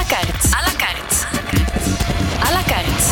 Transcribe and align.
la 0.00 0.06
carte. 0.06 0.46
À 0.58 0.62
la 0.64 0.74
carte. 0.84 1.26
À 2.46 2.50
la 2.52 2.62
carte. 2.62 3.04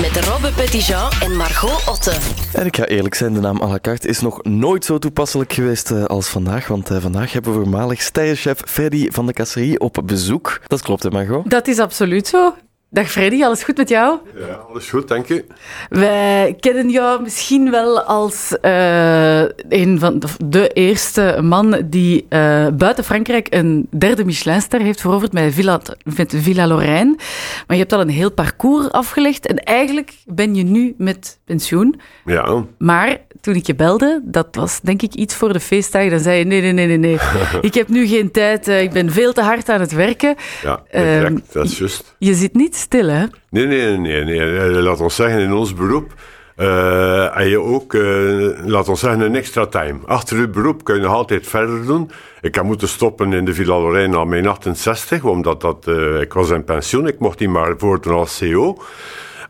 Met 0.00 0.24
Robbe 0.24 0.52
Petitjean 0.56 1.10
en 1.22 1.36
Margot 1.36 1.88
Otte. 1.88 2.16
En 2.52 2.66
ik 2.66 2.76
ga 2.76 2.86
eerlijk 2.86 3.14
zijn, 3.14 3.32
de 3.32 3.40
naam 3.40 3.62
à 3.62 3.66
la 3.66 3.78
carte 3.78 4.08
is 4.08 4.20
nog 4.20 4.42
nooit 4.42 4.84
zo 4.84 4.98
toepasselijk 4.98 5.52
geweest 5.52 5.90
eh, 5.90 6.04
als 6.04 6.28
vandaag. 6.28 6.66
Want 6.66 6.90
eh, 6.90 7.00
vandaag 7.00 7.32
hebben 7.32 7.52
we 7.52 7.60
voormalig 7.60 8.02
stijlchef 8.02 8.62
Freddy 8.66 9.10
van 9.10 9.26
de 9.26 9.32
Casserie 9.32 9.80
op 9.80 10.02
bezoek. 10.04 10.60
Dat 10.66 10.82
klopt, 10.82 11.02
hè 11.02 11.10
Margot? 11.10 11.50
Dat 11.50 11.68
is 11.68 11.78
absoluut 11.78 12.26
zo. 12.26 12.54
Dag 12.92 13.10
Freddy, 13.10 13.42
alles 13.42 13.62
goed 13.62 13.76
met 13.76 13.88
jou? 13.88 14.18
Ja, 14.34 14.54
alles 14.54 14.90
goed, 14.90 15.08
dank 15.08 15.26
je. 15.26 15.44
Wij 15.88 16.56
kennen 16.60 16.90
jou 16.90 17.22
misschien 17.22 17.70
wel 17.70 18.00
als 18.00 18.56
uh, 18.62 19.40
een 19.68 19.98
van 19.98 20.22
de, 20.44 20.68
eerste 20.68 21.38
man 21.42 21.82
die 21.84 22.26
uh, 22.28 22.66
buiten 22.68 23.04
Frankrijk 23.04 23.46
een 23.54 23.86
derde 23.90 24.24
Michelinster 24.24 24.80
heeft 24.80 25.00
veroverd 25.00 25.32
met 25.32 25.54
Villa, 25.54 25.80
met 26.16 26.34
Villa 26.36 26.66
Lorraine. 26.66 27.14
Maar 27.66 27.76
je 27.76 27.82
hebt 27.82 27.92
al 27.92 28.00
een 28.00 28.08
heel 28.08 28.32
parcours 28.32 28.90
afgelegd 28.90 29.46
en 29.46 29.56
eigenlijk 29.56 30.14
ben 30.26 30.54
je 30.54 30.62
nu 30.62 30.94
met 30.98 31.38
pensioen. 31.44 32.00
Ja. 32.24 32.64
Maar 32.78 33.18
toen 33.40 33.54
ik 33.54 33.66
je 33.66 33.74
belde, 33.74 34.20
dat 34.24 34.48
was 34.52 34.80
denk 34.80 35.02
ik 35.02 35.14
iets 35.14 35.34
voor 35.34 35.52
de 35.52 35.60
feestdagen, 35.60 36.10
dan 36.10 36.20
zei 36.20 36.38
je 36.38 36.44
nee, 36.44 36.60
nee, 36.60 36.72
nee, 36.72 36.86
nee, 36.86 36.98
nee. 36.98 37.18
ik 37.60 37.74
heb 37.74 37.88
nu 37.88 38.06
geen 38.06 38.30
tijd, 38.30 38.68
uh, 38.68 38.82
ik 38.82 38.90
ben 38.90 39.12
veel 39.12 39.32
te 39.32 39.42
hard 39.42 39.68
aan 39.68 39.80
het 39.80 39.92
werken. 39.92 40.34
Ja, 40.62 40.82
exact, 40.90 41.30
uh, 41.30 41.38
dat 41.52 41.64
is 41.64 41.78
juist. 41.78 42.14
Je 42.18 42.34
zit 42.34 42.54
niet 42.54 42.76
stil, 42.76 43.08
hè? 43.08 43.24
Nee, 43.50 43.66
nee, 43.66 43.96
nee, 43.96 44.24
nee. 44.24 44.82
Laat 44.82 45.00
ons 45.00 45.14
zeggen, 45.14 45.40
in 45.40 45.52
ons 45.52 45.74
beroep 45.74 46.14
uh, 46.60 47.34
heb 47.34 47.46
je 47.46 47.60
ook, 47.60 47.92
uh, 47.92 48.48
laat 48.64 48.88
ons 48.88 49.00
zeggen, 49.00 49.20
een 49.20 49.34
extra 49.34 49.66
time. 49.66 49.98
Achter 50.06 50.38
je 50.38 50.48
beroep 50.48 50.84
kun 50.84 50.94
je 50.94 51.00
nog 51.00 51.12
altijd 51.12 51.46
verder 51.46 51.86
doen. 51.86 52.10
Ik 52.40 52.54
heb 52.54 52.64
moeten 52.64 52.88
stoppen 52.88 53.32
in 53.32 53.44
de 53.44 53.54
Villa 53.54 53.78
Lorraine 53.78 54.16
al 54.16 54.24
mijn 54.24 54.46
68, 54.46 55.24
omdat 55.24 55.60
dat, 55.60 55.86
uh, 55.88 56.20
ik 56.20 56.32
was 56.32 56.50
in 56.50 56.64
pensioen. 56.64 57.06
Ik 57.06 57.18
mocht 57.18 57.38
niet 57.38 57.48
meer 57.48 57.74
voortdoen 57.78 58.14
als 58.14 58.36
CEO. 58.36 58.78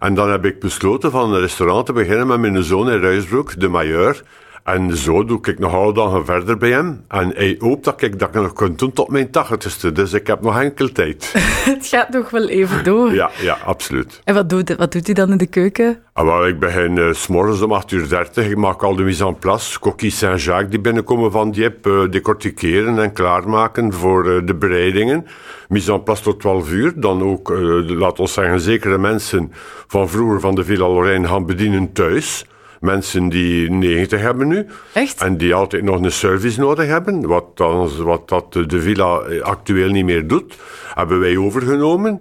En 0.00 0.14
dan 0.14 0.30
heb 0.30 0.44
ik 0.44 0.60
besloten 0.60 1.10
van 1.10 1.32
een 1.32 1.40
restaurant 1.40 1.86
te 1.86 1.92
beginnen 1.92 2.26
met 2.26 2.40
mijn 2.40 2.62
zoon 2.62 2.90
in 2.90 3.00
Ruisbroek, 3.00 3.60
de 3.60 3.68
Majeur. 3.68 4.22
En 4.64 4.96
zo 4.96 5.24
doe 5.24 5.38
ik 5.42 5.58
nog 5.58 5.74
alle 5.74 5.92
dagen 5.92 6.24
verder 6.24 6.56
bij 6.56 6.70
hem. 6.70 7.04
En 7.08 7.32
hij 7.34 7.56
hoopt 7.58 7.84
dat 7.84 8.02
ik 8.02 8.18
dat 8.18 8.32
nog 8.32 8.52
kan 8.52 8.74
doen 8.76 8.92
tot 8.92 9.08
mijn 9.08 9.30
tachtigste. 9.30 9.92
Dus 9.92 10.12
ik 10.12 10.26
heb 10.26 10.40
nog 10.40 10.60
enkel 10.60 10.92
tijd. 10.92 11.32
het 11.74 11.86
gaat 11.86 12.08
nog 12.08 12.30
wel 12.30 12.48
even 12.48 12.84
door. 12.84 13.14
Ja, 13.14 13.30
ja 13.40 13.58
absoluut. 13.64 14.20
En 14.24 14.34
wat 14.34 14.48
doet, 14.48 14.76
wat 14.76 14.92
doet 14.92 15.06
hij 15.06 15.14
dan 15.14 15.30
in 15.30 15.36
de 15.36 15.46
keuken? 15.46 15.98
Ah, 16.12 16.24
wel, 16.24 16.46
ik 16.46 16.58
begin 16.58 16.96
uh, 16.96 17.12
s'morgens 17.12 17.62
om 17.62 17.72
8 17.72 17.90
uur 17.90 18.08
30. 18.08 18.48
Ik 18.48 18.56
maak 18.56 18.82
al 18.82 18.96
de 18.96 19.02
mise 19.02 19.26
en 19.26 19.38
place. 19.38 19.78
Coquille 19.78 20.12
Saint-Jacques 20.12 20.70
die 20.70 20.80
binnenkomen 20.80 21.32
van 21.32 21.50
Dieppe. 21.50 21.90
Uh, 21.90 22.10
decorticeren 22.10 22.98
en 22.98 23.12
klaarmaken 23.12 23.92
voor 23.92 24.26
uh, 24.26 24.46
de 24.46 24.54
bereidingen. 24.54 25.26
Mise 25.68 25.92
en 25.92 26.02
place 26.02 26.22
tot 26.22 26.40
12 26.40 26.70
uur. 26.70 26.92
Dan 26.96 27.22
ook, 27.22 27.48
laat 27.86 28.20
ons 28.20 28.32
zeggen, 28.32 28.60
zekere 28.60 28.98
mensen 28.98 29.52
van 29.86 30.08
vroeger 30.08 30.40
van 30.40 30.54
de 30.54 30.64
Villa 30.64 30.88
Lorraine 30.88 31.28
gaan 31.28 31.46
bedienen 31.46 31.92
thuis 31.92 32.44
mensen 32.80 33.28
die 33.28 33.70
90 33.70 34.20
hebben 34.20 34.48
nu. 34.48 34.66
Echt? 34.92 35.22
En 35.22 35.36
die 35.36 35.54
altijd 35.54 35.82
nog 35.82 36.02
een 36.02 36.12
service 36.12 36.60
nodig 36.60 36.86
hebben, 36.86 37.26
wat, 37.26 37.56
dan, 37.56 37.90
wat 38.02 38.28
dat 38.28 38.52
de 38.52 38.80
villa 38.80 39.22
actueel 39.42 39.90
niet 39.90 40.04
meer 40.04 40.26
doet, 40.26 40.56
hebben 40.94 41.20
wij 41.20 41.36
overgenomen. 41.36 42.20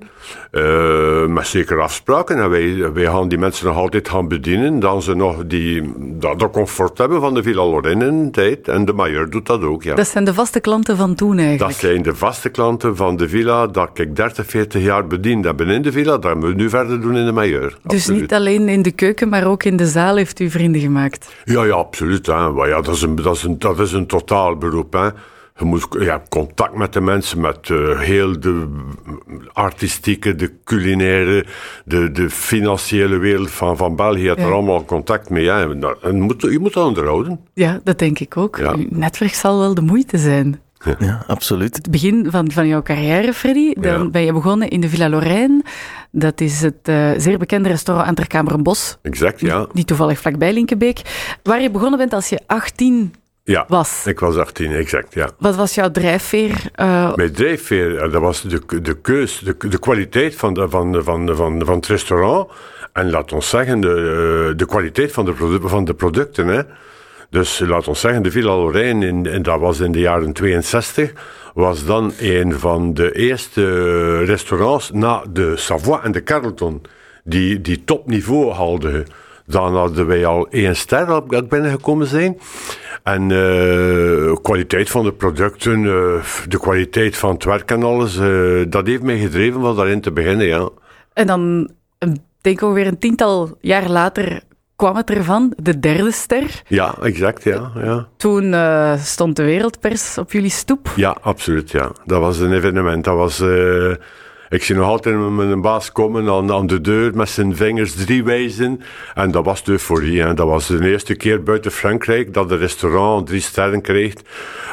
Uh, 0.52 1.26
met 1.26 1.48
zekere 1.48 1.82
afspraken. 1.82 2.38
En 2.38 2.50
wij, 2.50 2.92
wij 2.94 3.06
gaan 3.06 3.28
die 3.28 3.38
mensen 3.38 3.66
nog 3.66 3.76
altijd 3.76 4.10
gaan 4.10 4.28
bedienen. 4.28 4.80
Dan 4.80 5.02
ze 5.02 5.16
nog 5.16 5.46
die, 5.46 5.94
dat, 5.98 6.40
dat 6.40 6.52
comfort 6.52 6.98
hebben 6.98 7.22
van 7.22 7.34
de 7.34 7.44
Villa 7.44 7.66
Lorraine 7.66 8.06
in 8.06 8.24
de 8.24 8.32
tijd. 8.32 8.68
En 8.68 8.86
de 8.86 8.94
Majeur 8.94 9.30
doet 9.30 9.46
dat 9.46 9.62
ook, 9.62 9.84
ja. 9.84 9.96
Dat 9.96 10.08
zijn 10.08 10.24
de 10.24 10.34
vaste 10.34 10.60
klanten 10.60 10.98
van 10.98 11.16
toen 11.16 11.38
eigenlijk? 11.38 11.72
Dat 11.72 11.80
zijn 11.80 12.02
de 12.02 12.16
vaste 12.16 12.50
klanten 12.50 12.96
van 12.96 13.18
de 13.18 13.30
Villa 13.30 13.68
dat 13.68 13.90
ik 13.94 14.16
30, 14.16 14.46
40 14.46 14.84
jaar 14.84 15.08
bediend 15.08 15.46
heb 15.46 15.62
in 15.62 15.82
de 15.82 15.92
Villa. 15.92 16.18
Dat 16.18 16.38
we 16.38 16.54
nu 16.54 16.70
verder 16.70 17.02
doen 17.02 17.18
in 17.18 17.26
de 17.26 17.32
Majeur. 17.32 17.78
Dus 17.84 18.00
absoluut. 18.00 18.22
niet 18.22 18.34
alleen 18.34 18.70
in 18.70 18.82
de 18.82 18.92
keuken, 18.92 19.30
maar 19.30 19.48
ook 19.48 19.64
in 19.64 19.78
de 19.78 19.88
zaal 19.88 20.16
heeft 20.16 20.40
u 20.40 20.49
vrienden 20.50 20.82
gemaakt? 20.82 21.36
Ja, 21.44 21.64
ja, 21.64 21.74
absoluut. 21.74 22.26
Hè. 22.26 22.52
Maar 22.52 22.68
ja, 22.68 22.82
dat, 22.82 22.96
is 22.96 23.02
een, 23.02 23.16
dat, 23.16 23.36
is 23.36 23.44
een, 23.44 23.60
dat 23.60 23.80
is 23.80 23.92
een 23.92 24.08
totaal 24.08 24.58
beroep. 24.58 24.94
Hè. 24.94 25.10
Je 25.60 25.66
moet 25.66 25.88
ja, 26.00 26.24
contact 26.30 26.76
met 26.76 26.94
de 26.94 27.02
mensen, 27.02 27.40
met 27.40 27.70
uh, 27.70 28.00
heel 28.00 28.40
de 28.40 28.68
artistieke, 29.54 30.36
de 30.36 30.52
culinaire, 30.64 31.46
de, 31.86 32.12
de 32.12 32.30
financiële 32.30 33.18
wereld 33.18 33.52
van, 33.52 33.78
van 33.78 33.96
België. 33.96 34.22
Je 34.22 34.28
hebt 34.28 34.40
ja. 34.40 34.46
er 34.46 34.54
allemaal 34.54 34.86
contact 34.86 35.30
mee. 35.30 35.50
Hè. 35.50 35.88
En 36.02 36.20
moet, 36.20 36.42
je 36.42 36.60
moet 36.60 36.74
dat 36.74 36.88
onderhouden. 36.88 37.40
Ja, 37.54 37.80
dat 37.84 38.00
denk 38.00 38.20
ik 38.20 38.38
ook. 38.38 38.58
Ja. 38.58 38.74
Uw 38.74 38.88
netwerk 38.90 39.34
zal 39.34 39.60
wel 39.60 39.74
de 39.74 39.82
moeite 39.82 40.18
zijn. 40.18 40.60
Ja, 40.86 40.96
ja, 41.00 41.24
absoluut. 41.28 41.76
Het 41.76 41.92
begin 41.92 42.28
van, 42.32 42.52
van 42.52 42.68
jouw 42.68 42.82
carrière, 42.82 43.34
Freddy, 43.34 43.74
dan 43.74 44.02
ja. 44.02 44.10
ben 44.10 44.22
je 44.22 44.34
begonnen 44.34 44.70
in 44.70 44.82
de 44.82 44.90
Villa 44.90 45.10
Lorraine. 45.10 45.64
Dat 46.12 46.42
is 46.42 46.62
het 46.62 46.88
uh, 46.90 47.12
zeer 47.18 47.38
bekende 47.38 47.70
restaurant 47.70 48.08
Anterkamerenbos. 48.08 48.98
Exact, 49.02 49.40
ja. 49.40 49.68
Die 49.74 49.86
toevallig 49.86 50.20
vlakbij 50.20 50.54
Linkenbeek. 50.54 51.02
Waar 51.44 51.62
je 51.62 51.72
begonnen 51.72 52.00
bent 52.00 52.14
als 52.14 52.30
je 52.30 52.40
18 52.46 53.14
ja, 53.44 53.66
was. 53.68 54.06
ik 54.06 54.20
was 54.20 54.36
18, 54.36 54.72
exact, 54.72 55.14
ja. 55.14 55.30
Wat 55.38 55.56
was 55.56 55.76
jouw 55.76 55.92
drijfveer? 55.92 56.72
Uh... 56.76 57.16
Mijn 57.16 57.32
drijfveer, 57.32 58.10
dat 58.12 58.22
was 58.22 58.42
de, 58.42 58.82
de 58.82 58.98
keus, 59.02 59.40
de, 59.40 59.56
de 59.70 59.80
kwaliteit 59.80 60.36
van, 60.36 60.54
de, 60.54 60.70
van, 60.70 61.04
van, 61.04 61.36
van, 61.36 61.66
van 61.66 61.76
het 61.76 61.88
restaurant. 61.88 62.50
En 62.94 63.10
laat 63.10 63.34
ons 63.34 63.50
zeggen, 63.50 63.80
de, 63.80 64.54
de 64.56 64.66
kwaliteit 64.66 65.12
van 65.12 65.26
de, 65.26 65.32
produ 65.32 65.70
van 65.70 65.86
de 65.86 65.94
producten, 65.94 66.48
hè. 66.48 66.62
Dus 67.30 67.60
laat 67.60 67.88
ons 67.88 68.00
zeggen, 68.00 68.24
de 68.24 68.32
Villa 68.32 68.56
Lorraine, 68.56 69.08
in, 69.08 69.26
en 69.26 69.42
dat 69.42 69.60
was 69.60 69.80
in 69.80 69.92
de 69.92 70.00
jaren 70.00 70.34
62, 70.34 71.14
was 71.60 71.86
dan 71.86 72.14
een 72.20 72.60
van 72.60 72.94
de 72.94 73.12
eerste 73.12 74.24
restaurants 74.24 74.92
na 74.92 75.24
de 75.30 75.58
Savoie 75.58 76.02
en 76.02 76.12
de 76.12 76.24
Carlton, 76.24 76.82
die, 77.24 77.62
die 77.62 77.84
topniveau 77.84 78.52
hadden. 78.52 79.06
Dan 79.46 79.76
hadden 79.76 80.08
wij 80.08 80.26
al 80.26 80.48
één 80.50 80.76
ster 80.76 81.16
op 81.16 81.46
binnengekomen 81.50 82.08
zijn. 82.08 82.38
En 83.04 83.30
uh, 83.30 84.36
kwaliteit 84.42 84.90
van 84.90 85.04
de 85.04 85.14
producten, 85.14 85.84
uh, 85.84 86.24
de 86.48 86.60
kwaliteit 86.60 87.18
van 87.18 87.34
het 87.34 87.44
werk 87.44 87.72
en 87.72 87.84
alles, 87.84 88.18
uh, 88.18 88.66
dat 88.70 88.88
heeft 88.88 89.02
mij 89.02 89.18
gedreven 89.18 89.64
om 89.64 89.76
daarin 89.76 90.02
te 90.02 90.12
beginnen, 90.12 90.46
ja. 90.46 90.70
En 91.14 91.28
dan, 91.28 91.70
denk 92.42 92.56
ik 92.56 92.62
alweer 92.62 92.88
een 92.88 92.98
tiental 92.98 93.58
jaar 93.62 93.90
later, 93.90 94.42
kwam 94.80 94.96
het 94.96 95.10
ervan, 95.10 95.54
de 95.58 95.80
derde 95.80 96.12
ster. 96.12 96.62
Ja, 96.68 96.96
exact, 97.02 97.44
ja. 97.44 97.72
ja. 97.76 98.08
Toen 98.18 98.54
uh, 98.54 98.94
stond 98.98 99.36
de 99.36 99.44
wereldpers 99.44 100.18
op 100.18 100.32
jullie 100.32 100.50
stoep. 100.50 100.94
Ja, 100.96 101.18
absoluut, 101.22 101.72
ja. 101.72 101.92
Dat 102.06 102.20
was 102.20 102.40
een 102.40 102.54
evenement. 102.54 103.04
Dat 103.04 103.16
was... 103.16 103.40
Uh, 103.40 103.94
ik 104.50 104.64
zie 104.64 104.76
nog 104.76 104.88
altijd 104.88 105.32
met 105.32 105.50
een 105.50 105.62
baas 105.62 105.92
komen 105.92 106.30
aan, 106.30 106.52
aan 106.52 106.68
de 106.68 106.82
deur 106.82 107.16
met 107.16 107.30
zijn 107.30 107.56
vingers 107.56 107.94
drie 107.94 108.24
wijzen. 108.24 108.82
En 109.14 109.32
dat 109.32 109.46
was 109.46 109.64
de 109.64 109.72
euforie. 109.72 110.22
Hè. 110.22 110.34
Dat 110.34 110.48
was 110.48 110.68
de 110.68 110.90
eerste 110.90 111.16
keer 111.16 111.44
buiten 111.44 111.72
Frankrijk 111.72 112.34
dat 112.34 112.50
de 112.50 112.56
restaurant 112.56 113.28
drie 113.28 113.42
sterren 113.42 113.82
kreeg. 113.82 114.14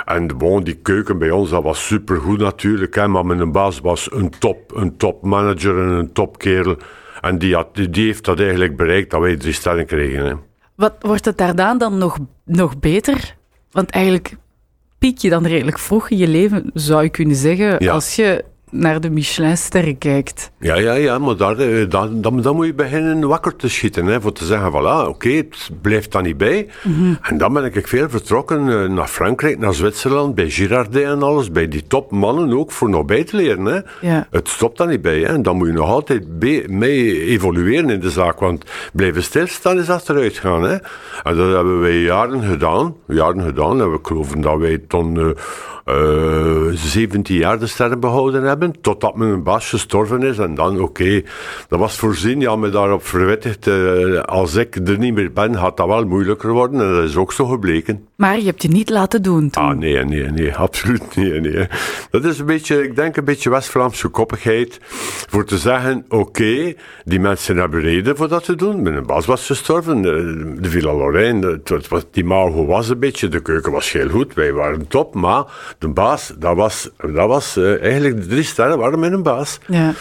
En 0.05 0.39
bon, 0.39 0.65
die 0.65 0.79
keuken 0.83 1.19
bij 1.19 1.31
ons, 1.31 1.51
dat 1.51 1.63
was 1.63 1.87
supergoed 1.87 2.39
natuurlijk. 2.39 2.95
Hè. 2.95 3.09
Maar 3.09 3.27
mijn 3.27 3.53
baas 3.53 3.81
was 3.81 4.13
een 4.13 4.31
top, 4.39 4.77
een 4.77 4.97
top 4.97 5.23
manager 5.23 5.79
en 5.79 5.89
een 5.89 6.13
topkerel. 6.13 6.77
En 7.29 7.39
die, 7.39 7.55
had, 7.55 7.75
die 7.75 8.05
heeft 8.07 8.25
dat 8.25 8.41
eigenlijk 8.41 8.77
bereikt, 8.77 9.11
dat 9.11 9.21
wij 9.21 9.37
drie 9.37 9.53
sterren 9.53 9.87
kregen. 9.87 10.25
Hè. 10.27 10.35
Wat 10.75 10.95
wordt 11.01 11.25
het 11.25 11.39
daarna 11.39 11.75
dan 11.75 11.99
nog, 11.99 12.19
nog 12.45 12.79
beter? 12.79 13.37
Want 13.71 13.91
eigenlijk 13.91 14.37
piek 14.99 15.19
je 15.19 15.31
dan 15.31 15.47
redelijk 15.47 15.79
vroeg 15.79 16.11
in 16.11 16.17
je 16.17 16.29
leven, 16.29 16.71
zou 16.75 17.03
je 17.03 17.09
kunnen 17.09 17.37
zeggen, 17.37 17.77
ja. 17.79 17.93
als 17.93 18.17
je 18.17 18.45
naar 18.71 19.01
de 19.01 19.11
Michelinsterren 19.11 19.99
kijkt. 19.99 20.51
Ja, 20.59 20.75
ja, 20.75 20.93
ja, 20.93 21.19
maar 21.19 21.37
daar, 21.37 21.89
dan, 21.89 22.21
dan, 22.21 22.43
dan 22.43 22.57
moet 22.57 22.67
je 22.67 22.75
beginnen 22.75 23.29
wakker 23.29 23.57
te 23.57 23.69
schieten. 23.69 24.07
Hè, 24.07 24.21
voor 24.21 24.33
te 24.33 24.45
zeggen, 24.45 24.71
voilà, 24.71 24.75
oké, 24.75 25.09
okay, 25.09 25.37
het 25.37 25.71
blijft 25.81 26.13
daar 26.13 26.23
niet 26.23 26.37
bij. 26.37 26.67
Mhm. 26.83 26.95
Mm 26.95 27.05
-hmm. 27.05 27.19
En 27.23 27.39
dan 27.39 27.53
ben 27.53 27.65
ik 27.65 27.89
veel 27.89 28.09
vertrokken 28.09 28.67
uh, 28.67 28.89
naar 28.89 29.07
Frankrijk, 29.07 29.59
naar 29.59 29.75
Zwitserland, 29.75 30.35
bij 30.35 30.51
Girardet 30.51 31.03
en 31.03 31.23
alles, 31.23 31.51
bij 31.51 31.69
die 31.69 31.87
topmannen 31.87 32.53
ook, 32.59 32.71
voor 32.71 32.91
nog 32.91 33.05
bij 33.05 33.25
te 33.25 33.37
leren. 33.37 33.65
Hè. 33.65 33.81
Ja. 34.01 34.27
Het 34.31 34.49
stopt 34.49 34.79
daar 34.79 34.87
niet 34.87 35.03
bij. 35.03 35.19
Hè. 35.19 35.27
En 35.27 35.43
dan 35.43 35.57
moet 35.57 35.67
je 35.67 35.73
nog 35.73 35.89
altijd 35.89 36.25
mee 36.69 37.21
evolueren 37.21 37.91
in 37.91 38.01
de 38.01 38.11
zaak, 38.11 38.41
want 38.41 38.65
blijven 38.93 39.23
stilstaan 39.23 39.79
is 39.79 39.91
achteruit 39.91 40.39
gaan. 40.39 40.63
Hè. 40.63 40.77
En 41.23 41.37
dat 41.37 41.55
hebben 41.55 41.81
wij 41.81 42.01
jaren 42.01 42.43
gedaan, 42.43 42.95
jaren 43.07 43.43
gedaan, 43.43 43.81
en 43.81 43.93
we 43.93 43.99
geloven 44.03 44.41
dat 44.41 44.59
wij 44.59 44.79
toen... 44.79 45.15
Uh, 45.15 45.29
uh, 45.87 46.73
17 46.75 47.37
jaar 47.37 47.59
de 47.59 47.67
sterren 47.67 48.01
behouden 48.01 48.43
hebben, 48.43 48.66
totdat 48.81 49.17
mijn 49.17 49.43
baas 49.43 49.69
gestorven 49.69 50.23
is. 50.23 50.39
En 50.39 50.55
dan, 50.55 50.75
oké, 50.75 50.83
okay, 50.83 51.25
dat 51.69 51.79
was 51.79 51.97
voorzien, 51.97 52.41
ja, 52.41 52.57
me 52.57 52.69
daarop 52.71 53.07
verwittigd. 53.07 53.67
Uh, 53.67 54.21
als 54.21 54.55
ik 54.55 54.77
er 54.89 54.99
niet 54.99 55.15
meer 55.15 55.33
ben, 55.33 55.59
gaat 55.59 55.77
dat 55.77 55.87
wel 55.87 56.05
moeilijker 56.05 56.53
worden. 56.53 56.81
En 56.81 56.95
dat 56.95 57.05
is 57.05 57.17
ook 57.17 57.33
zo 57.33 57.47
gebleken. 57.47 58.07
Maar 58.17 58.39
je 58.39 58.45
hebt 58.45 58.63
je 58.63 58.69
niet 58.69 58.91
laten 58.91 59.23
doen 59.23 59.51
toen? 59.51 59.63
Ah, 59.63 59.77
nee, 59.77 60.05
nee, 60.05 60.31
nee, 60.31 60.57
absoluut 60.67 61.17
niet. 61.17 61.41
Nee. 61.41 61.67
Dat 62.11 62.25
is 62.25 62.39
een 62.39 62.47
beetje, 62.47 62.83
ik 62.83 62.97
denk, 62.97 63.17
een 63.17 63.25
beetje 63.25 63.51
West-Vlaamse 63.51 64.09
koppigheid. 64.09 64.79
Voor 65.29 65.45
te 65.45 65.59
zeggen, 65.59 66.05
oké, 66.09 66.17
okay, 66.17 66.77
die 67.05 67.21
mensen 67.21 67.57
hebben 67.57 67.81
reden 67.81 68.17
voor 68.17 68.29
dat 68.29 68.45
te 68.45 68.55
doen. 68.55 68.83
Mijn 68.83 69.07
baas 69.07 69.27
was 69.27 69.47
gestorven, 69.47 70.03
de, 70.03 70.55
de 70.61 70.71
Villa 70.71 70.93
Lorraine, 70.93 71.47
het, 71.47 71.69
het, 71.69 72.07
die 72.11 72.25
mago 72.25 72.67
was 72.67 72.89
een 72.89 72.99
beetje, 72.99 73.29
de 73.29 73.41
keuken 73.41 73.73
was 73.73 73.93
heel 73.93 74.09
goed, 74.09 74.35
wij 74.35 74.53
waren 74.53 74.89
top, 74.89 75.15
maar 75.15 75.45
de 75.79 75.89
baas, 75.89 76.33
dat 76.39 76.57
was, 76.57 76.91
dat 76.97 77.29
was 77.29 77.57
uh, 77.57 77.83
eigenlijk 77.83 78.31
Sterren 78.47 78.79
waren 78.79 78.99
mijn 78.99 79.23
baas. 79.23 79.59
Ja. 79.67 79.93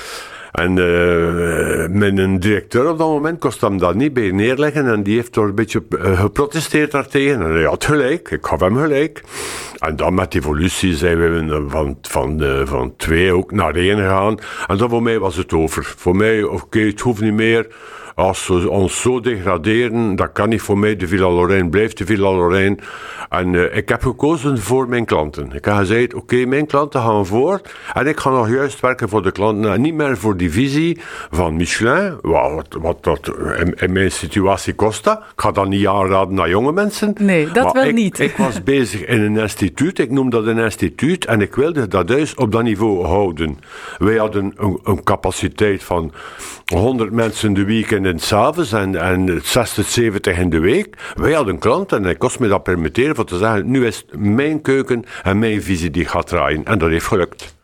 En 0.51 0.77
uh, 0.77 1.87
mijn 1.87 2.39
directeur 2.39 2.89
op 2.89 2.97
dat 2.97 3.07
moment 3.07 3.39
kost 3.39 3.61
hem 3.61 3.77
dat 3.77 3.95
niet 3.95 4.13
bij 4.13 4.31
neerleggen. 4.31 4.87
En 4.87 5.03
die 5.03 5.15
heeft 5.15 5.31
toch 5.31 5.45
een 5.45 5.55
beetje 5.55 5.83
uh, 5.89 6.19
geprotesteerd 6.19 6.91
daartegen. 6.91 7.41
En 7.41 7.51
hij 7.51 7.63
had 7.63 7.85
gelijk, 7.85 8.31
ik 8.31 8.45
gaf 8.45 8.59
hem 8.59 8.77
gelijk. 8.77 9.23
En 9.77 9.95
dan 9.95 10.13
met 10.13 10.35
evolutie 10.35 10.95
zijn 10.95 11.17
we 11.19 11.65
van, 11.67 11.97
van, 12.01 12.43
van 12.65 12.93
twee 12.97 13.33
ook 13.33 13.51
naar 13.51 13.75
één 13.75 13.97
gegaan. 13.97 14.37
En 14.67 14.77
dan 14.77 14.89
voor 14.89 15.03
mij 15.03 15.19
was 15.19 15.35
het 15.35 15.53
over. 15.53 15.93
Voor 15.97 16.15
mij, 16.15 16.43
oké, 16.43 16.63
okay, 16.63 16.87
het 16.87 16.99
hoeft 16.99 17.21
niet 17.21 17.33
meer. 17.33 17.67
Als 18.15 18.47
we 18.47 18.69
ons 18.69 19.01
zo 19.01 19.19
degraderen, 19.19 20.15
dat 20.15 20.31
kan 20.31 20.49
niet 20.49 20.61
voor 20.61 20.77
mij. 20.77 20.95
De 20.95 21.07
Villa 21.07 21.29
Lorraine 21.29 21.69
blijft 21.69 21.97
de 21.97 22.05
Villa 22.05 22.31
Lorraine. 22.31 22.77
En 23.29 23.53
uh, 23.53 23.75
ik 23.75 23.89
heb 23.89 24.01
gekozen 24.01 24.57
voor 24.57 24.89
mijn 24.89 25.05
klanten. 25.05 25.51
Ik 25.53 25.65
heb 25.65 25.75
gezegd, 25.75 26.13
oké, 26.13 26.23
okay, 26.23 26.45
mijn 26.45 26.65
klanten 26.65 27.01
gaan 27.01 27.25
voor. 27.25 27.61
En 27.93 28.07
ik 28.07 28.19
ga 28.19 28.29
nog 28.29 28.49
juist 28.49 28.79
werken 28.79 29.09
voor 29.09 29.23
de 29.23 29.31
klanten. 29.31 29.73
En 29.73 29.81
niet 29.81 29.93
meer 29.93 30.17
voor 30.17 30.37
die 30.37 30.51
visie 30.51 30.99
van 31.31 31.55
Michelin. 31.55 32.17
Wat, 32.21 32.77
wat 32.81 33.03
dat 33.03 33.31
in, 33.57 33.73
in, 33.73 33.91
mijn 33.91 34.11
situatie 34.11 34.73
kostte. 34.73 35.09
Ik 35.11 35.41
ga 35.41 35.51
dat 35.51 35.67
niet 35.67 35.87
aanraden 35.87 36.33
naar 36.33 36.49
jonge 36.49 36.71
mensen. 36.71 37.13
Nee, 37.19 37.51
dat 37.51 37.63
maar 37.63 37.73
wel 37.73 37.85
ik, 37.85 37.93
niet. 37.93 38.19
Ik 38.19 38.37
was 38.37 38.63
bezig 38.73 39.05
in 39.05 39.21
een 39.21 39.37
instituut. 39.37 39.99
Ik 39.99 40.11
noem 40.11 40.29
dat 40.29 40.45
een 40.45 40.57
instituut. 40.57 41.25
En 41.25 41.41
ik 41.41 41.55
wilde 41.55 41.87
dat 41.87 42.09
huis 42.09 42.35
op 42.35 42.51
dat 42.51 42.63
niveau 42.63 43.05
houden. 43.05 43.59
Wij 43.97 44.17
hadden 44.17 44.53
een, 44.55 44.79
een 44.83 45.03
capaciteit 45.03 45.83
van 45.83 46.11
100 46.65 47.11
mensen 47.11 47.53
de 47.53 47.63
weekend 47.63 48.04
en 48.05 48.19
s'avonds 48.19 48.71
en, 48.71 48.95
en 48.95 49.39
60, 49.43 49.87
70 49.87 50.37
in 50.37 50.49
de 50.49 50.59
week. 50.59 50.97
Wij 51.15 51.33
hadden 51.33 51.59
klanten 51.59 52.03
en 52.03 52.09
ik 52.09 52.19
kost 52.19 52.39
me 52.39 52.47
dat 52.47 52.63
permitteren 52.63 53.15
voor 53.15 53.25
te 53.25 53.37
zeggen, 53.37 53.71
nu 53.71 53.85
is 53.85 54.05
mijn 54.11 54.61
keuken 54.61 55.03
en 55.23 55.39
mijn 55.39 55.61
visie 55.61 55.89
die 55.89 56.05
gaat 56.05 56.27
draaien. 56.27 56.65
En 56.65 56.77
dat 56.77 56.89
heeft 56.89 57.07
gelukt. 57.07 57.55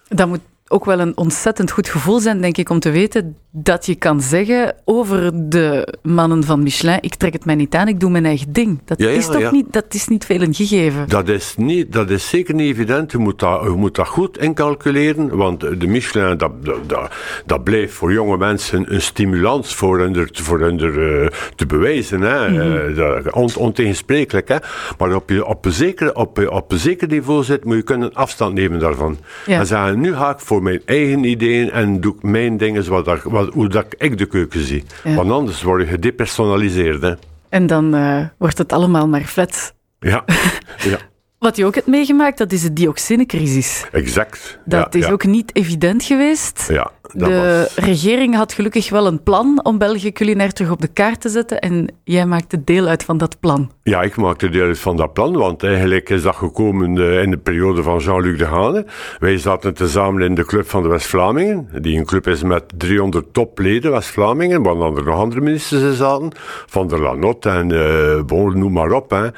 Ook 0.72 0.86
wel 0.86 1.00
een 1.00 1.18
ontzettend 1.18 1.72
goed 1.72 1.90
gevoel 1.90 2.20
zijn, 2.20 2.42
denk 2.42 2.58
ik, 2.58 2.70
om 2.70 2.80
te 2.80 2.92
weten 2.92 3.36
dat 3.54 3.86
je 3.86 3.96
kan 3.96 4.22
zeggen 4.22 4.76
over 4.86 5.32
de 5.50 5.94
mannen 6.04 6.44
van 6.44 6.64
Michelin, 6.64 6.98
ik 7.02 7.16
trek 7.16 7.34
het 7.34 7.46
mij 7.46 7.56
niet 7.56 7.76
aan, 7.76 7.88
ik 7.88 8.00
doe 8.00 8.10
mijn 8.10 8.26
eigen 8.26 8.54
ding. 8.54 8.80
Dat, 8.86 9.00
Ja, 9.00 9.10
ja, 9.10 9.18
is, 9.18 9.26
toch 9.26 9.40
ja. 9.40 9.52
niet, 9.52 9.74
dat 9.74 9.86
is 9.90 10.08
niet 10.08 10.26
veel 10.26 10.42
een 10.42 10.54
gegeven. 10.54 11.10
Dat 11.10 11.28
is, 11.28 11.54
niet, 11.58 11.94
dat 11.94 12.10
is 12.10 12.30
zeker 12.30 12.54
niet 12.54 12.70
evident. 12.76 13.12
Je 13.12 13.18
moet 13.18 13.40
dat, 13.40 13.64
je 13.64 13.70
moet 13.70 13.96
dat 13.96 14.08
goed 14.08 14.38
incalculeren. 14.38 15.38
Want 15.38 15.60
de 15.80 15.88
Michelin, 15.88 16.38
dat, 16.38 16.52
dat, 16.88 17.12
dat, 17.46 17.64
blijft 17.64 17.94
voor 17.94 18.14
jonge 18.14 18.38
mensen 18.38 18.94
een 18.94 19.02
stimulans 19.02 19.76
voor 19.76 20.00
hun, 20.00 20.16
er- 20.16 20.30
voor 20.34 20.60
hun 20.60 20.80
er, 20.80 21.24
eh, 21.24 21.30
te 21.56 21.66
bewijzen. 21.66 22.22
Hè. 22.22 23.30
On, 23.32 23.50
ontegensprekelijk. 23.58 24.48
Hè. 24.48 24.58
Maar 24.98 25.16
op, 25.16 25.30
je, 25.30 25.46
op, 25.46 25.66
een 25.66 25.72
zeker, 25.72 26.16
op, 26.16 26.48
op 26.50 26.72
een 26.72 26.80
zeker 26.80 27.08
niveau 27.08 27.44
zit, 27.44 27.64
moet 27.66 27.76
je 27.76 27.82
kunnen 27.82 28.14
afstand 28.14 28.54
nemen 28.54 28.80
daarvan. 28.80 29.18
En 29.46 29.66
zeggen, 29.66 30.00
nu 30.00 30.16
ga 30.16 30.30
ik 30.30 30.40
voor 30.40 30.61
mijn 30.62 30.81
eigen 30.86 31.24
ideeën 31.24 31.72
en 31.72 32.02
doe 32.02 32.16
ik 32.16 32.24
mijn 32.24 32.58
dingen 32.58 32.84
zoals 32.84 33.06
dat, 33.06 33.24
wat, 33.24 33.54
hoe 33.54 33.68
dat 33.68 33.86
ik 33.98 34.18
de 34.18 34.25
keuken 34.25 34.66
zie. 34.66 34.84
Ja. 35.04 35.16
Want 35.16 35.31
anders 35.31 35.62
word 35.62 35.81
je 35.81 35.88
gedepersonaliseerd. 35.88 37.02
Hè. 37.02 37.13
En 37.50 37.68
dan 37.68 37.96
eh, 37.96 38.25
wordt 38.38 38.58
het 38.58 38.74
allemaal 38.74 39.08
maar 39.08 39.24
vet. 39.24 39.74
Ja, 40.00 40.24
ja, 40.92 40.98
Wat 41.40 41.58
je 41.58 41.66
ook 41.66 41.75
hebt 41.75 41.88
meegemaakt, 41.88 42.38
dat 42.38 42.52
is 42.52 42.62
de 42.62 42.74
dioxinecrisis. 42.74 43.86
exact. 43.92 44.60
Dat 44.66 44.94
ja, 44.94 45.00
is 45.00 45.06
ja. 45.06 45.12
ook 45.12 45.25
niet 45.25 45.56
evident 45.56 46.04
geweest. 46.04 46.66
Ja, 46.69 46.92
de 47.13 47.68
was... 47.75 47.86
regering 47.86 48.36
had 48.36 48.54
gelukkig 48.54 48.90
wel 48.90 49.08
een 49.08 49.24
plan 49.24 49.60
om 49.63 49.78
België 49.78 50.12
culinair 50.12 50.52
terug 50.52 50.72
op 50.72 50.81
de 50.81 50.88
kaart 50.88 51.22
te 51.22 51.30
zetten. 51.30 51.60
En 51.60 51.88
jij 52.04 52.25
maakte 52.25 52.63
deel 52.63 52.88
uit 52.88 53.04
van 53.04 53.18
dat 53.18 53.40
plan. 53.40 53.72
Ja, 53.84 54.02
ik 54.02 54.16
maakte 54.16 54.50
deel 54.50 54.66
uit 54.66 54.80
van 54.80 54.98
dat 54.98 55.13
plan, 55.13 55.38
want 55.38 55.63
eigenlijk 55.63 56.10
is 56.10 56.22
dat 56.22 56.36
gekomen 56.36 56.98
eh, 56.98 57.22
in 57.22 57.31
de 57.31 57.38
periode 57.38 57.84
van 57.84 58.00
Jean-Luc 58.00 58.38
Dehane. 58.38 58.86
Wij 59.19 59.38
zaten 59.38 59.74
tezamen 59.74 60.22
in 60.22 60.36
de 60.36 60.46
Club 60.46 60.69
van 60.69 60.84
de 60.84 60.90
West-Vlamingen, 60.90 61.69
die 61.81 61.98
een 61.98 62.06
club 62.06 62.28
is 62.28 62.44
met 62.44 62.63
300 62.78 63.34
topleden 63.34 63.92
West-Vlamingen, 63.92 64.63
waar 64.63 64.75
dan 64.75 64.98
er 64.98 65.04
nog 65.04 65.19
andere 65.19 65.42
ministers 65.42 65.81
in 65.81 65.94
zaten, 65.94 66.31
Van 66.66 66.88
der 66.88 67.02
Lanotte 67.02 67.50
en 67.50 68.25
bon, 68.25 68.58
noem 68.58 68.72
maar 68.72 68.92
op, 68.92 69.10
hè. 69.10 69.30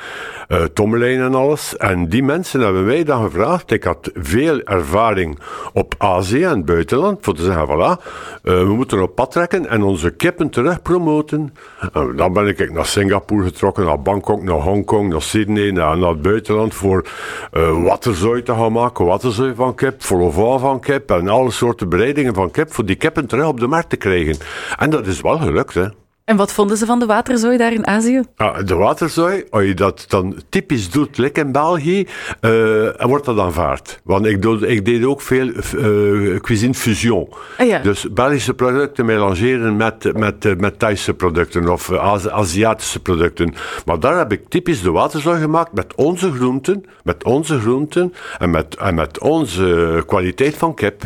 Eh, 0.48 0.64
Tommelijn 0.64 1.20
en 1.20 1.36
alles. 1.36 1.78
En 1.78 2.10
die 2.10 2.24
mensen 2.24 2.60
hebben 2.60 2.86
wij 2.86 3.04
dan 3.04 3.24
gevraagd. 3.24 3.72
Ik 3.72 3.84
had 3.84 4.12
veel 4.14 4.62
ervaring 4.62 5.40
op 5.74 5.96
Azië 5.98 6.44
en 6.44 6.58
het 6.58 6.66
buitenland, 6.66 7.18
voor 7.22 7.34
te 7.34 7.44
zeggen, 7.44 7.62
voilà, 7.68 8.04
eh, 8.44 8.54
we 8.57 8.74
moeten 8.75 9.01
op 9.01 9.15
pad 9.15 9.31
trekken 9.31 9.69
en 9.69 9.83
onze 9.83 10.12
kippen 10.12 10.50
terug 10.50 10.81
promoten. 10.81 11.54
En 11.94 12.15
dan 12.15 12.33
ben 12.33 12.48
ik 12.48 12.71
naar 12.71 12.86
Singapore 12.86 13.44
getrokken, 13.44 13.86
naar 13.86 14.01
Bangkok, 14.01 14.44
naar 14.44 14.60
Hongkong, 14.60 15.10
naar 15.10 15.21
Sydney, 15.21 15.71
naar, 15.71 15.98
naar 15.98 16.10
het 16.10 16.21
buitenland 16.21 16.74
voor 16.74 17.07
eh 17.51 17.83
watterzooi 17.83 18.44
te 18.44 18.54
gaan 18.54 18.71
maken, 18.71 19.06
watterzooi 19.06 19.56
van 19.56 19.75
kip, 19.75 20.04
vol 20.04 20.31
van 20.60 20.80
kip 20.80 21.12
en 21.12 21.27
alle 21.27 21.51
soorten 21.51 21.89
bereidingen 21.89 22.33
van 22.33 22.51
kip, 22.51 22.74
voor 22.74 22.86
die 22.86 22.95
kippen 22.95 23.27
terug 23.27 23.48
op 23.48 23.60
de 23.60 23.68
markt 23.68 23.89
te 23.89 23.95
krijgen. 23.95 24.36
En 24.77 24.89
dat 24.89 25.07
is 25.07 25.21
wel 25.21 25.38
gelukt, 25.38 25.74
hè. 25.74 26.03
En 26.25 26.36
wat 26.36 26.54
vonden 26.54 26.78
ze 26.78 26.86
van 26.86 27.00
de 27.00 27.06
waterzooi 27.06 27.58
daar 27.58 27.74
in 27.74 27.88
Azië? 27.88 28.22
Ah, 28.36 28.66
de 28.66 28.75
waterzooi, 28.75 29.44
als 29.50 29.64
je 29.64 29.74
dat 29.74 30.06
dan 30.08 30.42
typisch 30.50 30.90
doet, 30.90 31.18
lekker 31.18 31.46
in 31.46 31.52
België, 31.52 32.08
eh, 32.40 33.06
wordt 33.06 33.25
dat 33.25 33.40
aanvaard. 33.40 34.00
Want 34.04 34.25
ik, 34.25 34.42
doe, 34.42 34.68
ik 34.68 34.86
deed 34.86 35.04
ook 35.06 35.22
veel 35.22 35.50
eh, 35.50 36.40
cuisine 36.40 36.74
fusion. 36.74 37.30
Ah 37.58 37.68
ja. 37.68 37.80
Dus 37.80 38.12
Belgische 38.12 38.54
producten 38.54 39.06
melangeren 39.06 39.75
met, 39.75 40.18
met, 40.18 40.46
eh, 40.46 40.56
met 40.56 40.80
Thaise 40.80 41.14
producten 41.14 41.70
of 41.70 41.92
Azi- 41.92 42.30
Aziatische 42.30 43.00
producten. 43.00 43.54
Maar 43.86 44.00
daar 44.00 44.18
heb 44.18 44.31
ik 44.31 44.50
typisch 44.50 44.81
de 44.81 44.92
waterzooi 44.92 45.40
gemaakt 45.42 45.74
met 45.74 45.96
onze 45.96 46.31
groenten, 46.31 46.84
met 47.04 47.24
onze 47.24 47.60
groenten 47.60 48.14
en 48.38 48.50
met, 48.50 48.75
en 48.75 48.96
met 48.96 49.20
onze 49.20 50.04
kwaliteit 50.06 50.58
van 50.58 50.74
kip. 50.74 51.04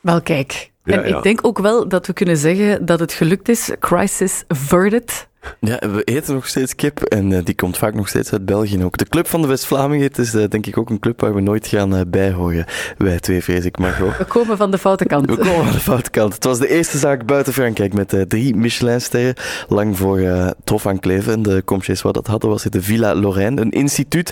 Wel, 0.00 0.20
kijk. 0.22 0.70
Ja, 0.86 1.02
en 1.02 1.08
ja. 1.08 1.16
ik 1.16 1.22
denk 1.22 1.46
ook 1.46 1.58
wel 1.58 1.88
dat 1.88 2.06
we 2.06 2.12
kunnen 2.12 2.36
zeggen 2.36 2.86
dat 2.86 3.00
het 3.00 3.12
gelukt 3.12 3.48
is. 3.48 3.70
Crisis 3.78 4.44
averted. 4.48 5.28
Ja, 5.60 5.78
we 5.78 6.02
eten 6.04 6.34
nog 6.34 6.46
steeds 6.46 6.74
kip 6.74 7.02
en 7.02 7.32
eh, 7.32 7.44
die 7.44 7.54
komt 7.54 7.78
vaak 7.78 7.94
nog 7.94 8.08
steeds 8.08 8.32
uit 8.32 8.44
België 8.44 8.84
ook. 8.84 8.96
De 8.96 9.08
Club 9.08 9.28
van 9.28 9.42
de 9.42 9.48
West-Vlamingen, 9.48 10.06
het 10.06 10.18
is 10.18 10.34
eh, 10.34 10.48
denk 10.48 10.66
ik 10.66 10.78
ook 10.78 10.90
een 10.90 10.98
club 10.98 11.20
waar 11.20 11.34
we 11.34 11.40
nooit 11.40 11.66
gaan 11.66 11.96
eh, 11.96 12.00
bijhoren. 12.08 12.64
Wij 12.98 13.20
twee, 13.20 13.42
vrees 13.42 13.64
ik, 13.64 13.78
Margot. 13.78 14.16
We 14.16 14.24
komen 14.24 14.56
van 14.56 14.70
de 14.70 14.78
foute 14.78 15.04
kant. 15.12 15.26
We 15.26 15.36
komen 15.36 15.66
aan 15.66 15.72
de 15.72 15.80
foute 15.80 16.10
kant. 16.10 16.34
Het 16.34 16.44
was 16.44 16.58
de 16.58 16.68
eerste 16.68 16.98
zaak 16.98 17.26
buiten 17.26 17.52
Frankrijk 17.52 17.92
met 17.92 18.24
drie 18.28 18.56
Michelinsterren. 18.56 19.34
Lang 19.68 19.96
voor 19.96 20.18
eh 20.18 20.50
Tof 20.64 20.82
van 20.82 20.98
Kleven 21.00 21.32
en 21.32 21.42
de 21.42 21.62
Comchés 21.64 22.02
wat 22.02 22.14
dat 22.14 22.26
hadden, 22.26 22.50
was 22.50 22.64
het 22.64 22.72
de 22.72 22.82
Villa 22.82 23.14
Lorraine, 23.14 23.60
een 23.60 23.70
instituut. 23.70 24.30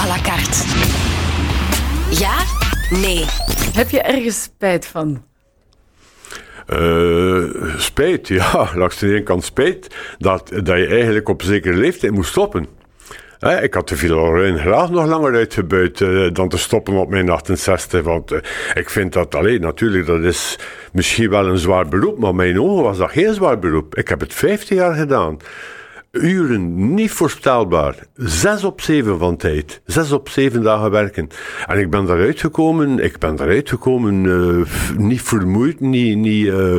à 0.00 0.06
la 0.06 0.18
carte. 0.22 0.58
Ja? 2.10 2.34
Nee. 2.90 3.24
Heb 3.72 3.90
je 3.90 4.02
ergens 4.02 4.42
spijt 4.42 4.86
van? 4.86 5.22
Eh, 6.78 7.74
spijt, 7.76 8.28
ja, 8.28 8.68
langs 8.74 8.98
de 8.98 9.08
ene 9.08 9.22
kant 9.22 9.44
spijt 9.44 9.96
dat, 10.18 10.48
dat 10.48 10.78
je 10.78 10.86
eigenlijk 10.86 11.28
op 11.28 11.42
zekere 11.42 11.76
leeftijd 11.76 12.12
moest 12.12 12.30
stoppen. 12.30 12.66
Hè, 13.38 13.62
ik 13.62 13.74
had 13.74 13.88
de 13.88 13.96
Villa 13.96 14.14
Lorraine 14.14 14.58
graag 14.58 14.90
nog 14.90 15.06
langer 15.06 15.34
uitgebuit 15.34 16.00
eh, 16.00 16.26
dan 16.32 16.48
te 16.48 16.58
stoppen 16.58 16.94
op 16.94 17.08
mijn 17.10 17.28
68. 17.28 18.02
Want 18.02 18.32
eh, 18.32 18.38
ik 18.74 18.90
vind 18.90 19.12
dat 19.12 19.34
alleen, 19.34 19.60
natuurlijk, 19.60 20.06
dat 20.06 20.22
is 20.22 20.58
misschien 20.92 21.30
wel 21.30 21.46
een 21.46 21.58
zwaar 21.58 21.88
beroep, 21.88 22.18
maar 22.18 22.34
mijn 22.34 22.60
ogen 22.60 22.82
was 22.82 22.98
dat 22.98 23.10
geen 23.10 23.34
zwaar 23.34 23.58
beroep. 23.58 23.96
Ik 23.96 24.08
heb 24.08 24.20
het 24.20 24.34
15 24.34 24.76
jaar 24.76 24.94
gedaan. 24.94 25.36
Uren 26.12 26.94
niet 26.94 27.10
voorstelbaar. 27.10 28.06
Zes 28.16 28.64
op 28.64 28.80
zeven 28.80 29.18
van 29.18 29.36
tijd. 29.36 29.80
Zes 29.84 30.12
op 30.12 30.28
zeven 30.28 30.62
dagen 30.62 30.90
werken. 30.90 31.28
En 31.66 31.78
ik 31.78 31.90
ben 31.90 32.04
daaruit 32.06 32.40
gekomen, 32.40 32.98
ik 32.98 33.18
ben 33.18 33.36
daaruit 33.36 33.68
gekomen, 33.68 34.66
f- 34.66 34.96
niet 34.96 35.22
vermoeid, 35.22 35.80
niet, 35.80 36.16
niet, 36.16 36.48
eh, 36.48 36.76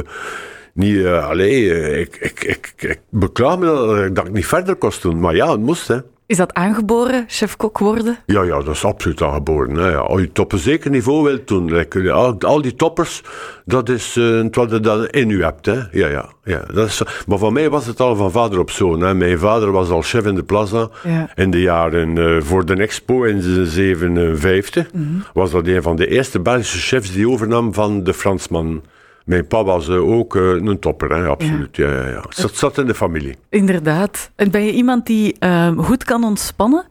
niet, 0.73 1.05
allee, 1.05 1.73
eh, 1.73 1.99
ik, 1.99 2.17
ik, 2.21 2.43
ik, 2.43 2.73
ik 2.77 2.99
beklaag 3.09 3.57
me 3.59 3.65
dat, 3.65 4.15
dat 4.15 4.27
ik 4.27 4.33
niet 4.33 4.45
verder 4.45 4.75
kon 4.75 4.91
doen. 5.01 5.19
Maar 5.19 5.35
ja, 5.35 5.51
het 5.51 5.61
moest, 5.61 5.87
hè. 5.87 5.97
Is 6.25 6.37
dat 6.37 6.53
aangeboren, 6.53 7.23
chef-kok 7.27 7.77
worden? 7.77 8.17
Ja, 8.25 8.41
ja, 8.43 8.61
dat 8.61 8.75
is 8.75 8.85
absoluut 8.85 9.21
aangeboren. 9.21 9.75
Hè, 9.75 9.89
ja. 9.89 9.97
Als 9.97 10.19
je 10.21 10.27
het 10.27 10.39
op 10.39 10.51
een 10.51 10.59
zeker 10.59 10.89
niveau 10.91 11.23
wilt 11.23 11.47
doen, 11.47 12.09
al, 12.11 12.35
al 12.39 12.61
die 12.61 12.75
toppers, 12.75 13.21
dat 13.65 13.89
is 13.89 14.15
eh, 14.15 14.45
wat 14.51 14.71
je 14.71 14.79
dat 14.79 15.05
in 15.09 15.29
u 15.29 15.43
hebt. 15.43 15.65
Hè. 15.65 15.79
Ja, 15.91 16.07
ja, 16.07 16.29
ja. 16.43 16.65
Dat 16.73 16.87
is, 16.87 17.01
maar 17.27 17.37
van 17.37 17.53
mij 17.53 17.69
was 17.69 17.85
het 17.85 17.99
al 17.99 18.15
van 18.15 18.31
vader 18.31 18.59
op 18.59 18.71
zoon. 18.71 19.01
Hè. 19.01 19.13
Mijn 19.13 19.39
vader 19.39 19.71
was 19.71 19.89
al 19.89 20.01
chef 20.01 20.25
in 20.25 20.35
de 20.35 20.43
plaza 20.43 20.89
Ja. 21.03 21.29
in 21.35 21.51
de 21.51 21.61
jaren 21.61 22.17
eh, 22.17 22.41
voor 22.41 22.65
de 22.65 22.75
Expo 22.75 23.23
in 23.23 23.65
57. 23.65 24.89
Was 25.33 25.51
dat 25.51 25.67
een 25.67 25.81
van 25.81 25.95
de 25.95 26.07
eerste 26.07 26.39
Belgische 26.39 26.77
chefs 26.77 27.11
die 27.11 27.29
overnam 27.29 27.73
van 27.73 28.03
de 28.03 28.13
Fransman. 28.13 28.83
Mijn 29.23 29.47
pa 29.47 29.63
was 29.63 29.89
eh, 29.89 30.09
ook 30.09 30.35
eh, 30.35 30.49
een 30.49 30.79
topper, 30.79 31.15
hè, 31.15 31.27
absoluut. 31.27 31.75
Ja. 31.75 31.89
Ja, 31.89 32.07
ja, 32.07 32.21
Het 32.21 32.35
zat, 32.35 32.55
zat 32.55 32.77
in 32.77 32.85
de 32.85 32.93
familie. 32.93 33.35
Inderdaad. 33.49 34.31
En 34.35 34.51
ben 34.51 34.65
je 34.65 34.71
iemand 34.71 35.05
die 35.05 35.35
ehm, 35.39 35.77
goed 35.77 36.03
kan 36.03 36.23
ontspannen? 36.23 36.85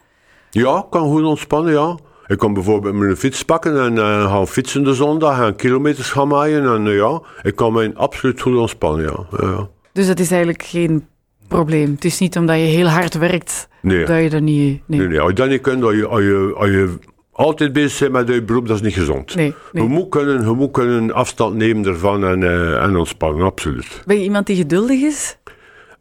Ja, 0.51 0.79
ik 0.79 0.91
kan 0.91 1.03
goed 1.03 1.25
ontspannen, 1.25 1.73
ja. 1.73 1.97
Ik 2.27 2.39
kan 2.39 2.55
bijvoorbeeld 2.55 2.95
mijn 2.95 3.17
fiets 3.17 3.43
pakken 3.43 3.81
en 3.81 3.99
eh, 3.99 4.31
gaan 4.31 4.49
fietsen 4.49 4.85
de 4.85 4.95
zondag 4.95 5.41
en 5.41 5.57
kilometers 5.57 6.11
gaan 6.11 6.29
maaien. 6.29 6.75
En 6.75 6.85
ja, 6.85 7.21
ik 7.43 7.57
kan 7.57 7.73
mij 7.73 7.95
absoluut 7.95 8.41
goed 8.41 8.57
ontspannen, 8.57 9.27
ja. 9.31 9.69
Dus 9.93 10.07
dat 10.07 10.19
is 10.19 10.31
eigenlijk 10.31 10.63
geen 10.63 11.07
probleem. 11.49 11.91
Het 11.91 12.05
is 12.05 12.19
niet 12.19 12.37
omdat 12.37 12.57
je 12.57 12.63
heel 12.63 12.89
hard 12.89 13.15
werkt 13.15 13.69
Nee, 13.83 14.05
dat 14.05 14.23
je 14.23 14.31
er 14.31 14.43
niet... 14.43 14.81
Nee. 14.87 14.99
nee, 14.99 15.09
nee. 15.09 15.21
Als 15.21 15.29
je 15.29 15.35
dat 15.35 15.49
niet 15.49 15.61
kunt, 15.61 15.83
als 15.83 15.95
je, 15.95 16.07
als 16.07 16.21
je, 16.21 16.55
als 16.57 16.69
je 16.69 16.99
altijd 17.43 17.73
bezig 17.73 17.91
zijn 17.91 18.13
met 18.13 18.29
je 18.29 18.43
beroep, 18.43 18.67
dat 18.67 18.77
is 18.77 18.83
niet 18.83 18.95
gezond. 18.95 19.35
Nee, 19.35 19.55
nee. 19.73 19.83
Je, 19.83 19.89
moet 19.89 20.09
kunnen, 20.09 20.45
je 20.45 20.53
moet 20.53 20.71
kunnen 20.71 21.13
afstand 21.13 21.55
nemen 21.55 21.87
ervan 21.87 22.25
en, 22.25 22.43
en 22.81 22.97
ontspannen, 22.97 23.45
absoluut. 23.45 24.03
Ben 24.07 24.17
je 24.17 24.23
iemand 24.23 24.47
die 24.47 24.57
geduldig 24.57 25.01
is? 25.01 25.37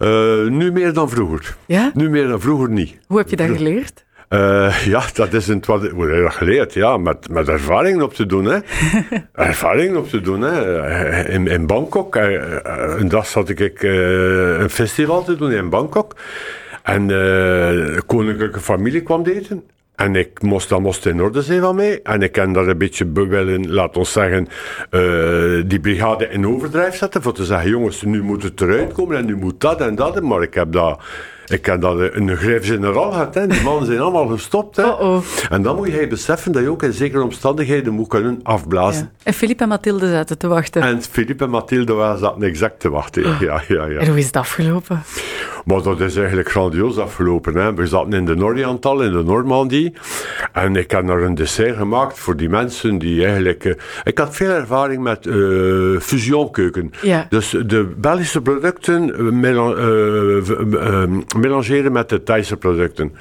Eh, 0.01 0.45
nu 0.47 0.71
meer 0.71 0.93
dan 0.93 1.09
vroeger. 1.09 1.55
Ja? 1.65 1.91
Nu 1.93 2.09
meer 2.09 2.27
dan 2.27 2.41
vroeger 2.41 2.69
niet. 2.69 2.97
Hoe 3.07 3.17
heb 3.17 3.29
je 3.29 3.35
dat 3.35 3.49
geleerd? 3.49 4.05
Eh, 4.27 4.85
ja, 4.85 5.03
dat 5.13 5.33
is 5.33 5.47
een, 5.47 5.63
wat, 5.65 5.89
geleerd? 6.33 6.73
Ja, 6.73 6.97
met, 6.97 7.29
met 7.29 7.47
ervaringen 7.47 8.01
op 8.01 8.13
te 8.13 8.25
doen. 8.25 8.45
Hè. 8.45 8.59
ervaringen 9.33 9.97
op 9.97 10.09
te 10.09 10.21
doen. 10.21 10.41
Hè. 10.41 11.27
In, 11.29 11.47
in 11.47 11.67
Bangkok, 11.67 12.15
een 12.15 13.07
dag 13.07 13.27
zat 13.27 13.49
ik 13.49 13.81
een 13.81 14.69
festival 14.69 15.23
te 15.23 15.35
doen 15.35 15.51
in 15.51 15.69
Bangkok. 15.69 16.15
En 16.83 17.07
de 17.07 18.01
koninklijke 18.05 18.59
familie 18.59 19.01
kwam 19.01 19.25
eten. 19.25 19.63
En 20.01 20.15
ik 20.15 20.41
moest, 20.41 20.69
dat 20.69 20.79
moest 20.79 21.05
in 21.05 21.21
orde 21.21 21.41
zijn 21.41 21.61
van 21.61 21.75
mij. 21.75 21.99
En 22.03 22.21
ik 22.21 22.31
kan 22.31 22.53
daar 22.53 22.67
een 22.67 22.77
beetje 22.77 23.05
be- 23.05 23.27
willen, 23.27 23.71
laat 23.71 23.97
ons 23.97 24.11
zeggen, 24.11 24.47
eh, 24.89 25.01
die 25.65 25.79
brigade 25.79 26.27
in 26.29 26.47
overdrijf 26.47 26.95
zetten. 26.95 27.21
Voor 27.21 27.33
te 27.33 27.45
zeggen, 27.45 27.69
jongens, 27.69 28.01
nu 28.01 28.21
moet 28.23 28.43
het 28.43 28.61
eruit 28.61 28.93
komen 28.93 29.17
en 29.17 29.25
nu 29.25 29.35
moet 29.35 29.59
dat 29.61 29.81
en 29.81 29.95
dat. 29.95 30.21
Maar 30.21 30.41
ik 30.41 30.53
heb 30.53 30.71
dat, 30.71 30.99
ik 31.45 31.65
heb 31.65 31.81
dat 31.81 31.97
een 31.99 32.37
gref 32.37 32.65
generaal 32.65 33.11
gehad. 33.11 33.33
Hè. 33.35 33.47
Die 33.47 33.61
mannen 33.61 33.85
zijn 33.85 33.99
allemaal 33.99 34.27
gestopt. 34.27 34.75
Hè. 34.75 34.83
En 35.49 35.61
dan 35.61 35.75
moet 35.75 35.87
je 35.91 36.07
beseffen 36.07 36.51
dat 36.51 36.61
je 36.61 36.69
ook 36.69 36.83
in 36.83 36.93
zekere 36.93 37.23
omstandigheden 37.23 37.93
moet 37.93 38.07
kunnen 38.07 38.39
afblazen. 38.43 39.03
Ja. 39.17 39.19
En 39.23 39.33
Filip 39.33 39.61
en 39.61 39.67
Mathilde 39.67 40.09
zaten 40.09 40.37
te 40.37 40.47
wachten. 40.47 40.81
En 40.81 41.01
Philippe 41.01 41.43
en 41.43 41.49
Mathilde 41.49 42.15
zaten 42.19 42.43
exact 42.43 42.79
te 42.79 42.89
wachten. 42.89 43.23
Ja, 43.39 43.61
ja, 43.67 43.85
ja. 43.85 43.99
En 43.99 44.07
hoe 44.07 44.17
is 44.17 44.25
het 44.25 44.35
afgelopen? 44.35 45.01
Maar 45.65 45.81
dat 45.81 45.99
is 45.99 46.15
eigenlijk 46.15 46.49
grandioos 46.49 46.97
afgelopen. 46.97 47.55
Hè. 47.55 47.73
We 47.73 47.87
zaten 47.87 48.13
in 48.13 48.25
de 48.25 48.35
Noriantal, 48.35 49.01
in 49.01 49.11
de 49.11 49.23
Normandie. 49.23 49.93
En 50.53 50.75
ik 50.75 50.91
heb 50.91 51.07
daar 51.07 51.21
een 51.21 51.35
dessert 51.35 51.77
gemaakt 51.77 52.19
voor 52.19 52.37
die 52.37 52.49
mensen 52.49 52.97
die 52.97 53.25
eigenlijk... 53.25 53.65
eh, 53.65 53.73
ik 54.03 54.17
had 54.17 54.35
veel 54.35 54.49
ervaring 54.49 55.03
met 55.03 55.25
eh 55.27 55.99
fusionkeuken. 55.99 56.91
Ja. 57.01 57.25
Dus 57.29 57.49
de 57.65 57.91
Belgische 57.97 58.41
producten 58.41 59.15
eh, 59.15 59.21
melangeren 61.37 61.91
met 61.91 62.09
de 62.09 62.23
Thaise 62.23 62.57
producten. 62.57 63.13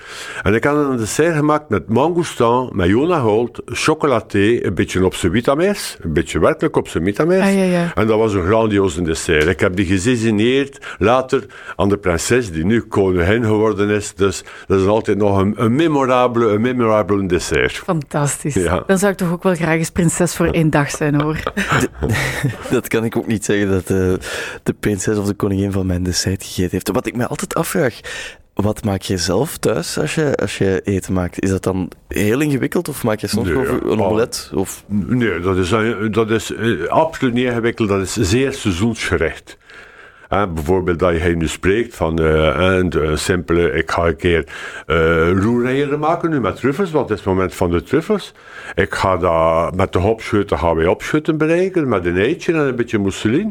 En 0.43 0.55
ik 0.55 0.65
had 0.65 0.77
een 0.77 0.97
dessert 0.97 1.37
gemaakt 1.37 1.69
met 1.69 1.89
mangoustan, 1.89 2.71
met 2.73 2.89
jonagold, 2.89 3.63
chocolaté, 3.65 4.59
een 4.63 4.75
beetje 4.75 5.05
op 5.05 5.15
zijn 5.15 5.33
vitamers. 5.33 5.97
Een 6.01 6.13
beetje 6.13 6.39
werkelijk 6.39 6.77
op 6.77 6.89
zijn 6.89 7.05
vitamers. 7.05 7.47
Ah, 7.47 7.55
ja, 7.55 7.63
ja. 7.63 7.93
En 7.95 8.07
dat 8.07 8.19
was 8.19 8.35
een 8.35 8.47
grandioze 8.47 9.03
dessert. 9.03 9.47
Ik 9.47 9.61
heb 9.61 9.77
die 9.77 9.87
gedecineerd 9.87 10.79
later 10.99 11.47
aan 11.77 11.89
de 11.89 11.97
prinses, 11.97 12.29
die 12.39 12.65
nu 12.65 12.81
koningin 12.81 13.45
geworden 13.45 13.89
is. 13.89 14.15
Dus 14.15 14.43
dat 14.67 14.81
is 14.81 14.87
altijd 14.87 15.17
nog 15.19 15.39
een, 15.39 15.55
een 15.57 15.75
memorabele, 15.75 16.47
een 16.49 16.61
memorabele 16.61 17.27
dessert. 17.27 17.73
Fantastisch. 17.73 18.55
Ja. 18.55 18.83
Dan 18.87 18.99
zou 18.99 19.13
ik 19.13 19.19
toch 19.19 19.33
ook 19.33 19.43
wel 19.43 19.55
graag 19.55 19.77
eens 19.79 19.91
prinses 19.91 20.35
voor 20.37 20.47
één 20.47 20.71
dag 20.71 20.91
zijn, 20.91 21.21
hoor. 21.21 21.43
Dat 22.71 22.89
kan 22.89 23.05
ik 23.05 23.17
ook 23.17 23.27
niet 23.27 23.45
zeggen 23.45 23.71
dat 23.71 23.87
de, 23.87 24.19
de 24.63 24.73
prinses 24.81 25.17
of 25.19 25.27
de 25.27 25.35
koningin 25.35 25.73
van 25.73 25.87
mijn 25.87 26.03
dessert 26.03 26.45
gegeten 26.45 26.71
heeft. 26.71 26.91
Wat 26.91 27.07
ik 27.07 27.17
me 27.17 27.27
altijd 27.27 27.55
afvraag, 27.55 28.01
wat 28.55 28.85
maak 28.85 29.03
je 29.03 29.17
zelf 29.17 29.57
thuis 29.57 29.99
als 29.99 30.15
je, 30.15 30.37
als 30.37 30.59
je 30.59 30.81
eten 30.85 31.13
maakt? 31.13 31.43
Is 31.43 31.51
dat 31.51 31.63
dan 31.63 31.91
heel 32.09 32.41
ingewikkeld 32.41 32.89
of 32.89 33.03
maak 33.05 33.21
je 33.21 33.27
soms 33.27 33.49
Nee, 33.49 33.65
gewoon 33.65 33.93
een 33.93 34.01
omelet? 34.01 34.51
Of... 34.55 34.85
Nee, 34.87 35.41
dat 35.41 35.57
is, 35.57 35.71
een- 35.71 36.13
dat 36.13 36.31
is 36.31 36.55
eh, 36.55 36.87
absoluut 36.87 37.35
niet 37.35 37.45
ingewikkeld. 37.47 37.89
Dat 37.89 38.01
is 38.01 38.13
zeer 38.15 38.53
seizoensgerecht. 38.53 39.57
Bijvoorbeeld 40.31 40.99
dat 40.99 41.23
je 41.23 41.37
nu 41.37 41.49
spreekt 41.49 41.97
van 41.97 42.19
eh, 42.19 42.55
een 42.57 42.91
de 42.91 43.17
simpele, 43.17 43.73
ik 43.73 43.91
ga 43.91 44.07
een 44.07 44.17
keer 44.17 44.45
eh 44.87 45.31
roereieren 45.31 45.99
maken 45.99 46.31
nu 46.31 46.41
met 46.41 46.57
truffels, 46.57 46.91
want 46.91 47.09
het 47.09 47.19
is 47.19 47.25
het 47.25 47.35
moment 47.35 47.55
van 47.55 47.71
de 47.71 47.83
truffels. 47.83 48.35
Ik 48.75 48.95
ga 48.95 49.17
dat 49.17 49.77
met 49.77 49.93
de 49.93 49.99
hopschutten 49.99 50.59
gaan 50.59 50.77
wij 50.77 50.87
opschutten 50.87 51.39
bereiken, 51.39 51.89
met 51.89 52.07
een 52.07 52.17
eitje 52.17 52.53
en 52.53 52.59
een 52.59 52.77
beetje 52.77 52.99
mousseline. 52.99 53.51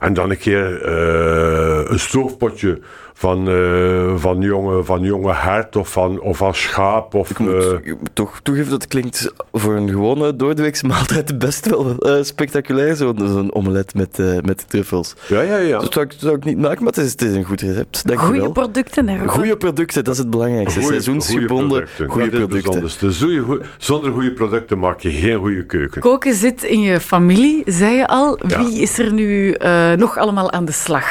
En 0.00 0.14
dan 0.14 0.30
een 0.30 0.38
keer 0.38 0.82
eh, 0.82 1.43
een 1.90 1.98
stoofpotje 2.00 2.78
van, 3.16 3.48
eh, 3.48 4.12
van, 4.16 4.40
jonge, 4.40 4.84
van 4.84 5.00
jonge 5.00 5.32
hert 5.34 5.76
of 5.76 5.88
van, 5.92 6.20
of 6.20 6.36
van 6.36 6.54
schaap. 6.54 7.14
Of, 7.14 7.30
Ik 7.30 7.38
moet, 7.38 7.64
eh, 7.84 7.92
toch 8.12 8.40
toegeven, 8.42 8.70
dat 8.70 8.86
klinkt 8.88 9.32
voor 9.52 9.74
een 9.76 9.88
gewone 9.88 10.36
doordeweekse 10.36 10.86
maaltijd 10.86 11.38
best 11.46 11.66
wel 11.70 11.96
eh, 11.98 12.22
spectaculair, 12.22 12.96
zo'n 12.96 13.18
zo'n 13.18 13.54
omelet 13.54 13.94
met, 13.94 14.18
eh, 14.18 14.36
met 14.42 14.64
truffels. 14.68 15.14
ja, 15.28 15.40
ja, 15.40 15.56
ja. 15.56 15.78
Dat 15.78 15.92
zou 15.92 16.04
ik, 16.06 16.12
zou 16.16 16.36
ik 16.36 16.44
niet 16.44 16.58
maken, 16.58 16.84
maar 16.84 16.92
het 16.92 17.02
is, 17.04 17.10
het 17.12 17.22
is 17.22 17.34
een 17.34 17.44
goed 17.44 17.60
recept. 17.60 18.06
Dank 18.08 18.20
Goede 18.20 18.52
producten, 18.52 19.08
hè. 19.08 19.26
Goede 19.28 19.56
producten, 19.56 20.04
dat 20.04 20.12
is 20.12 20.18
het 20.20 20.30
belangrijkste. 20.30 20.80
Goeie- 20.80 20.92
Seizoensgebonden, 20.92 21.68
producten. 21.68 22.08
goede 22.08 22.28
producten. 22.28 22.62
bijzonders. 22.62 22.98
Dus 22.98 23.18
goeie- 23.20 23.40
goeie- 23.40 23.62
zonder 23.78 24.12
goede 24.12 24.32
producten 24.32 24.78
maak 24.78 25.00
je 25.00 25.10
geen 25.10 25.38
goede 25.38 25.64
keuken. 25.66 26.00
Koken 26.00 26.34
zit 26.34 26.62
in 26.62 26.80
je 26.80 27.00
familie, 27.00 27.62
zei 27.66 27.94
je 27.96 28.06
al. 28.06 28.38
Ja. 28.46 28.64
Wie 28.64 28.80
is 28.80 28.98
er 28.98 29.12
nu 29.12 29.52
eh, 29.52 29.92
nog 29.92 30.18
allemaal 30.18 30.52
aan 30.52 30.64
de 30.64 30.72
slag? 30.72 31.06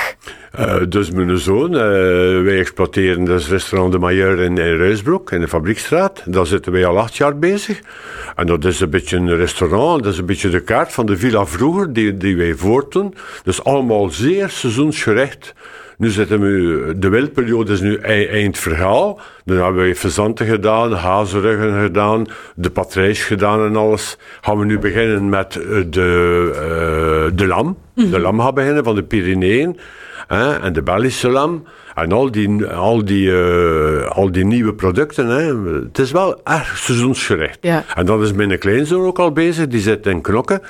Eh, 0.53 0.75
dus 0.89 1.11
mijn 1.11 1.37
zoon, 1.37 1.73
eh, 1.73 1.79
wij 2.43 2.57
exploiteren 2.59 3.23
dus 3.25 3.49
restaurant 3.49 3.91
De 3.91 3.99
Mailleur 3.99 4.39
in, 4.39 4.57
in 4.57 4.77
Ruisbroek, 4.77 5.31
in 5.31 5.39
de 5.39 5.47
Fabriekstraat. 5.47 6.23
Daar 6.25 6.45
zitten 6.45 6.71
wij 6.71 6.85
al 6.85 6.99
acht 6.99 7.15
jaar 7.17 7.37
bezig. 7.39 7.79
En 8.35 8.45
dat 8.45 8.65
is 8.65 8.79
een 8.79 8.89
beetje 8.89 9.17
een 9.17 9.35
restaurant, 9.35 10.03
dat 10.03 10.13
is 10.13 10.19
een 10.19 10.25
beetje 10.25 10.49
de 10.49 10.59
kaart 10.59 10.93
van 10.93 11.05
de 11.05 11.17
villa 11.17 11.45
vroeger, 11.45 11.93
die, 11.93 12.17
die 12.17 12.37
wij 12.37 12.53
voortdoen. 12.55 13.13
Dus 13.43 13.63
allemaal 13.63 14.09
zeer 14.09 14.49
seizoensgerecht. 14.49 15.53
Nu 15.97 16.09
zitten 16.09 16.39
we, 16.39 16.93
de 16.97 17.09
wildperiode 17.09 17.71
is 17.73 17.81
nu 17.81 17.95
ei- 17.95 18.25
eind 18.27 18.57
verhaal. 18.57 19.19
Dan 19.45 19.57
hebben 19.57 19.83
we 19.83 19.95
fazanten 19.95 20.45
gedaan, 20.45 20.91
hazenruggen 20.93 21.81
gedaan, 21.81 22.25
de 22.55 22.69
patrijs 22.69 23.23
gedaan 23.23 23.65
en 23.65 23.75
alles. 23.75 24.17
Gaan 24.41 24.59
we 24.59 24.65
nu 24.65 24.79
beginnen 24.79 25.29
met 25.29 25.55
eh, 25.55 25.63
de, 25.89 27.31
de 27.35 27.47
lam. 27.47 27.77
De 27.95 28.19
lam 28.19 28.39
gaan 28.39 28.53
beginnen 28.53 28.83
van 28.83 28.95
de 28.95 29.03
Pyreneeën. 29.03 29.77
Hè, 30.27 30.59
en 30.59 30.73
de 30.73 30.81
Belgische 30.81 31.29
lam. 31.29 31.63
En 31.95 32.11
al 32.11 32.31
die, 32.31 32.65
al 32.65 33.05
die, 33.05 33.31
eh, 33.31 34.09
al 34.09 34.31
die 34.31 34.45
nieuwe 34.45 34.73
producten. 34.73 35.27
Hè. 35.27 35.71
Het 35.83 35.99
is 35.99 36.11
wel 36.11 36.41
erg 36.43 36.77
seizoensgerecht. 36.77 37.57
Ja. 37.61 37.83
En 37.95 38.05
dan 38.05 38.23
is 38.23 38.33
mijn 38.33 38.59
kleinzoon 38.59 39.05
ook 39.05 39.19
al 39.19 39.31
bezig. 39.31 39.67
Die 39.67 39.81
zit 39.81 40.05
in 40.05 40.21
Knokke. 40.21 40.61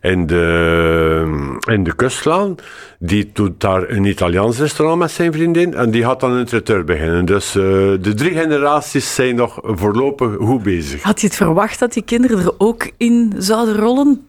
In 0.00 0.26
de, 0.26 1.58
in 1.70 1.84
de 1.84 1.94
kustlaan. 1.94 2.54
Die 2.98 3.30
doet 3.32 3.60
daar 3.60 3.90
een 3.90 4.04
Italiaans 4.04 4.58
restaurant 4.58 4.98
met 4.98 5.10
zijn 5.10 5.32
vriendin. 5.32 5.74
En 5.74 5.90
die 5.90 6.04
gaat 6.04 6.20
dan 6.20 6.32
een 6.32 6.44
traiteur 6.44 6.84
beginnen. 6.84 7.24
Dus 7.24 7.48
eh, 7.48 7.62
de 8.00 8.12
drie 8.14 8.32
generaties 8.32 9.14
zijn 9.14 9.34
nog 9.34 9.58
voorlopig 9.62 10.36
goed 10.36 10.62
bezig. 10.62 11.02
Had 11.02 11.20
je 11.20 11.26
het 11.26 11.36
verwacht 11.36 11.78
dat 11.78 11.92
die 11.92 12.02
kinderen 12.02 12.38
er 12.38 12.54
ook 12.58 12.90
in 12.96 13.32
zouden 13.36 13.76
rollen? 13.76 14.28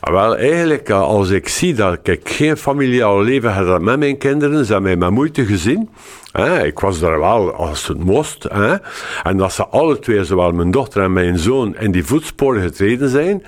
Ah, 0.00 0.12
Wel, 0.12 0.36
eigenlijk, 0.36 0.88
eh, 0.88 1.00
als 1.00 1.30
ik 1.30 1.48
zie 1.48 1.74
dat 1.74 1.98
ik 2.02 2.28
geen 2.28 2.56
familiaal 2.56 3.22
leven 3.22 3.52
had 3.52 3.80
met 3.80 3.98
mijn 3.98 4.18
kinderen, 4.18 4.64
ze 4.64 4.72
hebben 4.72 4.90
mij 4.98 5.08
met 5.08 5.16
moeite 5.18 5.44
gezien. 5.44 5.88
Hè. 6.32 6.64
Ik 6.64 6.78
was 6.78 7.00
daar 7.00 7.20
wel 7.20 7.52
als 7.52 7.86
het 7.86 8.04
moest. 8.04 8.42
Hè. 8.42 8.76
En 9.22 9.36
dat 9.36 9.52
ze 9.52 9.66
alle 9.66 9.98
twee, 9.98 10.24
zowel 10.24 10.52
mijn 10.52 10.70
dochter 10.70 11.02
en 11.02 11.12
mijn 11.12 11.38
zoon, 11.38 11.76
in 11.76 11.90
die 11.90 12.04
voetsporen 12.04 12.62
getreden 12.62 13.08
zijn. 13.08 13.42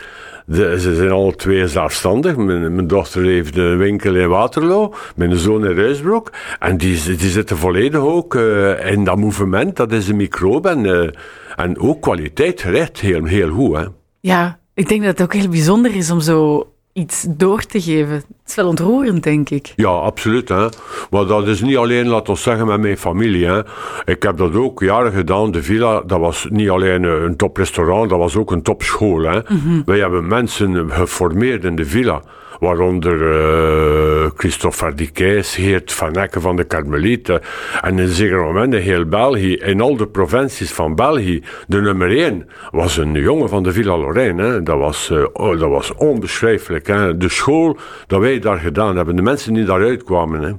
Ze 0.53 0.95
zijn 0.95 1.11
alle 1.11 1.37
twee 1.37 1.69
zelfstandig. 1.69 2.37
Mijn, 2.37 2.75
mijn 2.75 2.87
dochter 2.87 3.25
heeft 3.25 3.57
een 3.57 3.79
winkel 3.79 4.15
in 4.15 4.29
Waterloo, 4.29 4.95
mijn 5.17 5.37
zoon 5.37 5.67
in 5.67 5.77
Ruisbroek. 5.77 6.33
En 6.59 6.77
die, 6.77 6.97
zitten 7.17 7.57
volledig 7.57 8.01
ook 8.01 8.35
eh, 8.35 8.93
in 8.93 9.05
dat 9.05 9.17
movement. 9.17 9.77
Dat 9.77 9.93
is 9.93 10.09
een 10.09 10.17
microbe 10.17 10.69
en, 10.69 11.15
eh, 11.57 11.71
ook 11.79 12.03
kwaliteit 12.03 12.61
gerecht 12.61 13.01
heel, 13.01 13.25
heel 13.25 13.51
goed. 13.51 13.77
Hè. 13.77 13.85
Ja, 14.21 14.59
ik 14.75 14.89
denk 14.89 15.01
dat 15.01 15.11
het 15.11 15.23
ook 15.23 15.35
heel 15.35 15.49
bijzonder 15.49 15.95
is 15.95 16.11
om 16.11 16.21
zo 16.21 16.67
iets 17.01 17.27
door 17.29 17.63
te 17.63 17.81
geven. 17.81 18.15
Het 18.15 18.25
is 18.47 18.55
wel 18.55 18.67
ontroerend, 18.67 19.23
denk 19.23 19.51
ik. 19.51 19.73
Ja, 19.77 19.89
absoluut. 19.89 20.49
Hè. 20.49 20.67
Maar 21.11 21.27
dat 21.27 21.47
is 21.47 21.61
niet 21.61 21.77
alleen, 21.77 22.09
laten 22.09 22.33
we 22.33 22.39
zeggen, 22.39 22.67
met 22.67 22.81
mijn 22.81 22.99
familie. 22.99 23.47
Hè. 23.47 23.61
Ik 24.05 24.23
heb 24.23 24.37
dat 24.37 24.55
ook 24.55 24.81
jaren 24.81 25.13
gedaan. 25.13 25.51
De 25.51 25.63
Villa, 25.63 26.03
dat 26.07 26.21
was 26.21 26.47
niet 26.51 26.71
alleen 26.71 27.03
een 27.03 27.37
toprestaurant, 27.37 28.11
dat 28.11 28.19
was 28.19 28.37
ook 28.37 28.51
een 28.51 28.63
topschool. 28.63 29.23
Hè. 29.23 29.41
Wij 29.85 29.99
hebben 29.99 30.27
mensen 30.27 30.91
geformeerd 30.91 31.65
in 31.65 31.77
de 31.77 31.85
Villa. 31.85 32.23
Waaronder 32.61 33.33
eh 33.33 34.31
Christophe 34.37 34.77
Verdikijs, 34.77 35.55
Geert 35.55 35.93
Van 35.93 36.13
Ecken 36.13 36.41
van 36.41 36.57
de 36.57 36.65
Karmelieten. 36.65 37.41
En 37.81 37.99
in 37.99 38.09
zekere 38.09 38.43
moment 38.43 38.75
in 38.75 38.81
heel 38.81 39.05
België, 39.05 39.55
in 39.55 39.81
al 39.81 39.97
de 39.97 40.07
provincies 40.07 40.73
van 40.73 40.95
België, 40.95 41.43
de 41.67 41.81
nummer 41.81 42.17
één 42.17 42.49
was 42.71 42.97
een 42.97 43.13
jongen 43.13 43.49
van 43.49 43.63
de 43.63 43.73
Villa 43.73 43.97
Lorraine. 43.97 44.43
Hè. 44.43 44.63
Dat, 44.63 44.79
was, 44.79 45.11
eh, 45.11 45.25
oh, 45.33 45.59
dat 45.59 45.69
was 45.69 45.95
onbeschrijfelijk. 45.95 46.89
Hè. 46.99 47.17
De 47.17 47.29
school 47.29 47.77
dat 48.07 48.21
wij 48.21 48.39
daar 48.39 48.59
gedaan 48.59 48.97
hebben, 48.97 49.17
de 49.17 49.23
mensen 49.23 49.55
die 49.55 49.65
daaruit 49.65 50.03
kwamen. 50.03 50.43
Hè. 50.43 50.53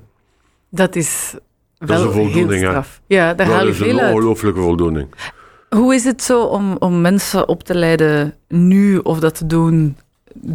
Dat 0.70 0.96
is 0.96 1.36
Dat 1.78 1.90
wel 1.90 2.00
is 2.00 2.06
een 2.06 2.12
voldoening, 2.12 2.62
heel 2.62 2.70
straf. 2.70 3.02
Ja, 3.08 3.34
daar 3.34 3.48
dat 3.48 3.66
is 3.66 3.78
veel 3.78 4.00
een 4.00 4.14
ongelooflijke 4.14 4.60
voldoening. 4.60 5.08
Hoe 5.70 5.94
is 5.96 6.04
het 6.04 6.24
zo 6.24 6.44
om, 6.44 6.76
om 6.80 7.02
mensen 7.02 7.48
op 7.48 7.64
te 7.64 7.76
leiden 7.76 8.36
nu 8.48 8.98
of 8.98 9.20
dat 9.20 9.36
te 9.36 9.46
doen 9.46 9.98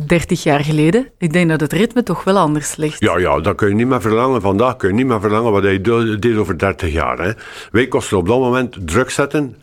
30 0.07 0.43
jaar 0.43 0.61
geleden? 0.61 1.09
Ik 1.19 1.33
denk 1.33 1.49
dat 1.49 1.61
het 1.61 1.73
ritme 1.73 2.03
toch 2.03 2.25
wel 2.25 2.39
anders 2.39 2.77
ligt. 2.77 3.01
Ja, 3.01 3.19
ja, 3.19 3.41
dat 3.41 3.55
kun 3.55 3.69
je 3.69 3.75
niet 3.75 3.87
meer 3.87 4.01
verlangen. 4.01 4.41
Vandaag 4.41 4.77
kun 4.77 4.89
je 4.89 4.95
niet 4.95 5.07
meer 5.07 5.21
verlangen 5.21 5.53
wat 5.53 5.63
hij 5.63 5.81
deed 5.81 6.37
over 6.37 6.59
30 6.59 6.93
jaar. 6.93 7.19
Hè. 7.19 7.33
Wij 7.71 7.87
kosten 7.87 8.17
op 8.17 8.29
dat 8.29 8.39
moment 8.39 8.77
druk 8.85 9.11
zetten 9.11 9.57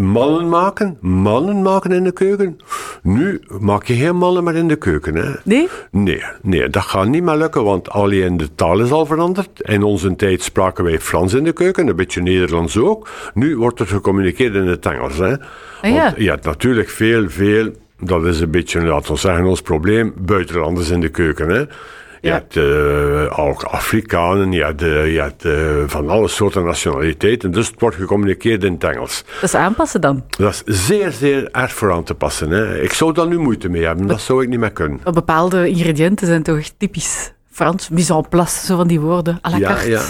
mannen 0.00 0.48
maken, 0.48 0.98
mannen 1.00 1.62
maken 1.62 1.92
in 1.92 2.04
de 2.04 2.12
keuken. 2.12 2.58
Nu 3.02 3.40
maak 3.60 3.84
je 3.84 3.94
geen 3.94 4.16
mannen 4.16 4.44
meer 4.44 4.54
in 4.54 4.68
de 4.68 4.76
keuken. 4.76 5.14
Hè. 5.14 5.32
Nee? 5.44 5.68
Nee, 5.90 6.22
nee, 6.42 6.68
dat 6.68 6.82
gaat 6.82 7.08
niet 7.08 7.22
meer 7.22 7.36
lukken, 7.36 7.64
want 7.64 7.90
alleen 7.90 8.36
de 8.36 8.54
taal 8.54 8.80
is 8.80 8.90
al 8.90 9.06
veranderd. 9.06 9.60
In 9.60 9.82
onze 9.82 10.16
tijd 10.16 10.42
spraken 10.42 10.84
wij 10.84 11.00
Frans 11.00 11.34
in 11.34 11.44
de 11.44 11.52
keuken, 11.52 11.88
een 11.88 11.96
beetje 11.96 12.22
Nederlands 12.22 12.76
ook. 12.76 13.08
Nu 13.34 13.56
wordt 13.56 13.80
er 13.80 13.86
gecommuniceerd 13.86 14.54
in 14.54 14.66
het 14.66 14.86
Engels. 14.86 15.18
Hè. 15.18 15.32
Ah, 15.32 15.38
ja. 15.82 16.04
Want 16.04 16.16
je 16.16 16.28
hebt 16.28 16.44
natuurlijk 16.44 16.88
veel, 16.88 17.28
veel, 17.28 17.70
dat 17.98 18.24
is 18.24 18.40
een 18.40 18.50
beetje, 18.50 18.82
laten 18.82 19.12
we 19.12 19.18
zeggen, 19.18 19.44
ons 19.44 19.62
probleem, 19.62 20.12
buitenlanders 20.18 20.90
in 20.90 21.00
de 21.00 21.08
keuken. 21.08 21.48
Hè. 21.48 21.64
Je 22.20 22.30
hebt 22.30 22.56
eh, 22.56 23.38
ook 23.38 23.62
Afrikanen, 23.62 24.52
je 24.52 24.64
hebt, 24.64 24.82
eh, 24.82 25.14
je 25.14 25.32
eh, 25.38 25.88
van 25.88 26.08
alle 26.08 26.28
soorten 26.28 26.64
nationaliteiten, 26.64 27.50
dus 27.50 27.66
het 27.66 27.80
wordt 27.80 27.96
gecommuniceerd 27.96 28.64
in 28.64 28.72
het 28.72 28.84
Engels. 28.84 29.24
Dat 29.34 29.42
is 29.42 29.54
aanpassen 29.54 30.00
dan. 30.00 30.24
Dat 30.28 30.62
is 30.64 30.86
zeer, 30.86 31.12
zeer 31.12 31.48
erg 31.50 31.72
voor 31.72 31.92
aan 31.92 32.04
te 32.04 32.14
passen. 32.14 32.50
Hè. 32.50 32.80
Ik 32.80 32.92
zou 32.92 33.12
daar 33.12 33.26
nu 33.26 33.38
moeite 33.38 33.68
mee 33.68 33.84
hebben, 33.84 34.06
dat 34.06 34.20
zou 34.20 34.42
ik 34.42 34.48
niet 34.48 34.58
meer 34.58 34.72
kunnen. 34.72 35.00
Bepaalde 35.12 35.68
ingrediënten 35.68 36.26
zijn 36.26 36.42
toch 36.42 36.62
typisch 36.76 37.32
Frans. 37.60 37.88
Mise 37.88 38.14
en 38.14 38.28
place, 38.28 38.66
zo 38.66 38.76
van 38.76 38.86
die 38.86 39.00
woorden. 39.00 39.38
À 39.46 39.50
la 39.50 39.56
Ja, 39.58 39.66
carte. 39.68 39.88
ja. 39.90 40.02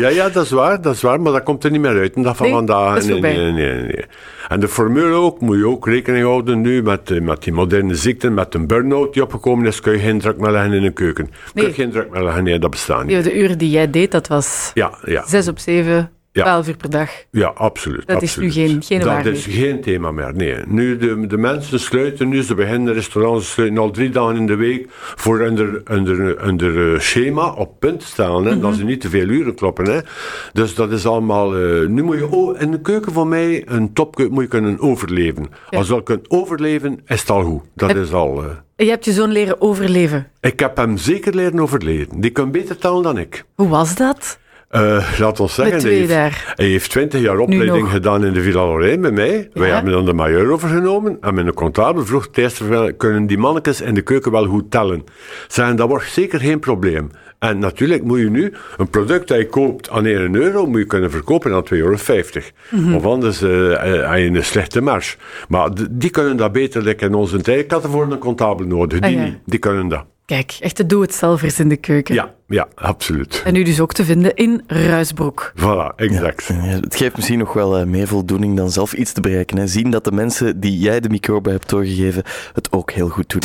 ja, 0.00 0.08
ja, 0.08 0.28
dat 0.28 0.44
is 0.44 0.50
waar, 0.50 0.80
dat 0.82 0.94
is 0.94 1.02
waar, 1.02 1.20
maar 1.20 1.32
dat 1.32 1.42
komt 1.42 1.64
er 1.64 1.70
niet 1.70 1.80
meer 1.80 1.98
uit. 1.98 2.14
En 2.14 2.22
dat 2.22 2.36
van 2.36 2.46
Nee, 2.46 2.54
vandaag. 2.54 2.94
dat 2.94 3.04
nee, 3.06 3.20
nee, 3.20 3.52
nee, 3.52 3.74
nee. 3.82 4.04
En 4.48 4.60
de 4.60 4.68
formule 4.68 5.14
ook, 5.14 5.40
moet 5.40 5.56
je 5.56 5.66
ook 5.66 5.86
rekening 5.86 6.24
houden 6.24 6.60
nu 6.60 6.82
met, 6.82 7.10
eh, 7.10 7.20
met 7.20 7.42
die 7.42 7.52
moderne 7.52 7.94
ziekten, 7.94 8.34
met 8.34 8.54
een 8.54 8.66
burn-out 8.66 9.12
die 9.14 9.22
opgekomen 9.22 9.66
is, 9.66 9.80
kun 9.80 9.92
je 9.92 9.98
geen 9.98 10.18
druk 10.20 10.38
meer 10.38 10.50
leggen 10.50 10.72
in 10.72 10.84
een 10.84 10.92
keuken. 10.92 11.30
Kun 11.54 11.62
je 11.64 11.72
geen 11.72 11.90
druk 11.90 12.10
meer 12.10 12.22
leggen, 12.22 12.44
nee, 12.44 12.58
dat 12.58 12.70
bestaat 12.70 13.04
niet. 13.04 13.16
Ja, 13.16 13.22
de 13.22 13.38
uren 13.38 13.58
die 13.58 13.70
jij 13.70 13.90
deed, 13.90 14.10
dat 14.10 14.28
was 14.28 14.70
Ja, 14.74 14.90
ja, 15.04 15.22
zes 15.26 15.48
op 15.48 15.58
zeven, 15.58 16.10
Ja. 16.34 16.42
twaalf 16.42 16.68
uur 16.68 16.76
per 16.76 16.90
dag. 16.90 17.10
ja, 17.30 17.46
absoluut. 17.54 18.06
Dat 18.06 18.22
is 18.22 18.36
nu 18.36 18.50
geen- 18.50 18.82
geen 18.82 19.00
Dat 19.00 19.24
is 19.26 19.46
geen 19.46 19.80
thema 19.80 20.10
meer, 20.10 20.34
nee. 20.34 20.56
Nu, 20.66 20.96
de, 20.96 21.26
de 21.26 21.36
mensen 21.36 21.80
sluiten 21.80 22.28
nu, 22.28 22.42
ze 22.42 22.54
beginnen 22.54 22.94
restaurants, 22.94 23.46
ze 23.46 23.52
sluiten 23.52 23.78
al 23.78 23.90
drie 23.90 24.10
dagen 24.10 24.36
in 24.36 24.46
de 24.46 24.54
week 24.54 24.86
voor 24.90 25.40
onder, 25.40 25.82
onder, 25.90 26.42
onder 26.46 26.92
eh, 26.94 27.00
schema 27.00 27.52
op 27.52 27.80
punt 27.80 28.02
staan, 28.02 28.44
hè, 28.44 28.50
Mhm. 28.52 28.60
dat 28.60 28.74
ze 28.74 28.84
niet 28.84 29.00
te 29.00 29.08
veel 29.08 29.26
uren 29.28 29.54
kloppen. 29.54 29.84
Hè. 29.92 30.00
Dus 30.52 30.74
dat 30.74 30.92
is 30.92 31.06
allemaal... 31.06 31.56
eh, 31.56 31.86
nu 31.88 32.02
moet 32.02 32.16
je 32.18 32.32
o- 32.32 32.52
in 32.52 32.70
de 32.70 32.80
keuken 32.80 33.12
voor 33.12 33.26
mij, 33.26 33.62
een 33.68 33.92
topkeuken, 33.92 34.34
moet 34.34 34.42
je 34.42 34.48
kunnen 34.48 34.80
overleven. 34.80 35.46
Ja. 35.70 35.78
Als 35.78 35.86
je 35.86 35.92
al 35.94 36.02
kunt 36.02 36.30
overleven, 36.30 37.00
is 37.06 37.20
het 37.20 37.30
al 37.30 37.42
goed. 37.42 37.62
Dat 37.74 37.88
Heb- 37.88 37.98
is 38.02 38.12
al... 38.12 38.42
eh, 38.42 38.48
je 38.76 38.88
hebt 38.88 39.04
je 39.04 39.12
zoon 39.12 39.30
leren 39.32 39.60
overleven. 39.60 40.26
ik 40.40 40.60
heb 40.60 40.76
hem 40.76 40.96
zeker 40.96 41.34
leren 41.34 41.60
overleven. 41.60 42.20
Die 42.20 42.30
kan 42.30 42.50
beter 42.50 42.78
talen 42.78 43.02
dan 43.02 43.18
ik. 43.18 43.44
Hoe 43.54 43.68
was 43.68 43.94
dat? 43.94 44.38
Eh, 44.72 45.18
laat 45.18 45.40
ons 45.40 45.54
zeggen, 45.54 45.74
Met 45.74 45.82
hij 45.82 45.92
heeft, 45.92 46.54
hij 46.54 46.66
heeft 46.66 46.90
20 46.90 47.20
jaar 47.20 47.38
opleiding 47.38 47.88
gedaan 47.88 48.24
in 48.24 48.32
de 48.32 48.40
Villa 48.42 48.66
Lorraine 48.66 49.00
bij 49.00 49.10
mij. 49.10 49.48
Wij 49.52 49.70
hebben 49.70 49.92
dan 49.92 50.04
de 50.04 50.12
majeur 50.12 50.50
overgenomen. 50.50 51.16
En 51.20 51.34
mijn 51.34 51.54
comptable 51.54 52.04
vroeg 52.04 52.28
kunnen 52.96 53.26
die 53.26 53.38
mannetjes 53.38 53.80
in 53.80 53.94
de 53.94 54.02
keuken 54.02 54.32
wel 54.32 54.46
goed 54.46 54.70
tellen? 54.70 55.04
Zeggen, 55.48 55.76
dat 55.76 55.88
wordt 55.88 56.10
zeker 56.10 56.40
geen 56.40 56.58
probleem. 56.58 57.10
En 57.38 57.58
natuurlijk 57.58 58.02
moet 58.02 58.18
je 58.18 58.30
nu 58.30 58.52
een 58.76 58.88
product 58.88 59.28
dat 59.28 59.38
je 59.38 59.46
koopt 59.46 59.90
aan 59.90 60.06
1 60.06 60.34
euro, 60.34 60.66
moet 60.66 60.78
je 60.78 60.86
kunnen 60.86 61.10
verkopen 61.10 61.54
aan 61.54 61.64
2,50 61.64 61.68
euro. 61.70 61.96
Mhm. 62.70 62.94
Of 62.94 63.04
anders 63.04 63.42
eh, 63.42 63.72
eh, 63.72 64.10
heb 64.10 64.18
je 64.18 64.38
een 64.38 64.44
slechte 64.44 64.80
marge. 64.80 65.16
Maar 65.48 65.70
die 65.90 66.10
kunnen 66.10 66.36
dat 66.36 66.52
beter 66.52 66.82
like 66.82 67.04
in 67.04 67.14
onze 67.14 67.40
tijd. 67.40 67.60
Ik 67.64 67.70
had 67.70 67.84
ervoor 67.84 68.12
een 68.12 68.18
comptable 68.18 68.66
nodig. 68.66 69.00
Die 69.00 69.10
Ah, 69.10 69.16
ja. 69.16 69.24
niet. 69.24 69.38
Die 69.44 69.58
kunnen 69.58 69.88
dat. 69.88 70.04
Kijk, 70.24 70.56
echte 70.60 70.86
doe-het-zelvers 70.86 71.58
in 71.58 71.68
de 71.68 71.76
keuken. 71.76 72.14
Ja, 72.14 72.34
ja, 72.46 72.68
absoluut. 72.74 73.42
En 73.44 73.52
nu 73.52 73.62
dus 73.62 73.80
ook 73.80 73.92
te 73.92 74.04
vinden 74.04 74.34
in 74.34 74.62
Ruisbroek. 74.66 75.52
Voilà, 75.56 75.94
exact. 75.96 76.46
Ja, 76.46 76.54
het 76.62 76.96
geeft 76.96 77.16
misschien 77.16 77.38
nog 77.38 77.52
wel 77.52 77.78
eh, 77.78 77.86
meer 77.86 78.06
voldoening 78.08 78.56
dan 78.56 78.70
zelf 78.70 78.92
iets 78.92 79.12
te 79.12 79.20
bereiken. 79.20 79.56
Hè. 79.58 79.66
Zien 79.66 79.90
dat 79.90 80.04
de 80.04 80.12
mensen 80.12 80.60
die 80.60 80.78
jij 80.78 81.00
de 81.00 81.08
microbe 81.08 81.50
hebt 81.50 81.68
doorgegeven 81.68 82.22
het 82.52 82.72
ook 82.72 82.90
heel 82.90 83.08
goed 83.08 83.28
doen. 83.30 83.42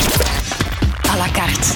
À 1.10 1.18
la 1.18 1.32
carte. 1.32 1.74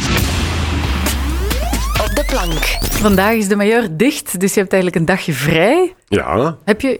Op 2.02 2.16
de 2.16 2.24
plank. 2.28 2.64
Vandaag 2.82 3.34
is 3.34 3.48
de 3.48 3.56
majeur 3.56 3.98
dicht, 3.98 4.40
dus 4.40 4.54
je 4.54 4.60
hebt 4.60 4.74
eigenlijk 4.74 5.02
een 5.02 5.08
dagje 5.16 5.34
vrij. 5.34 5.94
Ja, 6.08 6.58
Heb 6.66 6.82
je... 6.82 7.00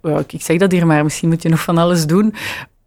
wel, 0.00 0.24
Ik 0.28 0.42
zeg 0.42 0.56
dat 0.58 0.72
hier 0.72 0.86
maar, 0.86 1.04
misschien 1.04 1.28
moet 1.28 1.42
je 1.42 1.48
nog 1.48 1.60
van 1.62 1.78
alles 1.78 2.06
doen. 2.06 2.34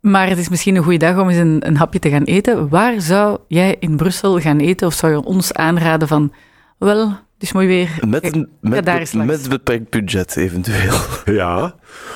Maar 0.01 0.29
het 0.29 0.37
is 0.37 0.49
misschien 0.49 0.75
een 0.75 0.83
goede 0.83 0.97
dag 0.97 1.17
om 1.17 1.29
eens 1.29 1.63
een, 1.65 1.77
hapje 1.77 1.99
te 1.99 2.09
gaan 2.09 2.23
eten. 2.23 2.69
Waar 2.69 3.01
zou 3.01 3.39
jij 3.47 3.75
in 3.79 3.97
Brussel 3.97 4.39
gaan 4.39 4.59
eten? 4.59 4.87
Of 4.87 4.93
zou 4.93 5.11
je 5.11 5.23
ons 5.23 5.53
aanraden 5.53 6.07
van... 6.07 6.33
Wel, 6.77 7.17
het 7.39 7.47
is 7.47 7.53
mooi 7.53 7.67
weer. 7.67 7.89
Met, 8.07 8.35
een, 8.35 8.49
met, 8.61 8.85
langs. 8.85 9.13
met 9.13 9.49
beperkt 9.49 9.89
budget 9.89 10.37
eventueel. 10.37 10.97
Ja, 11.25 11.75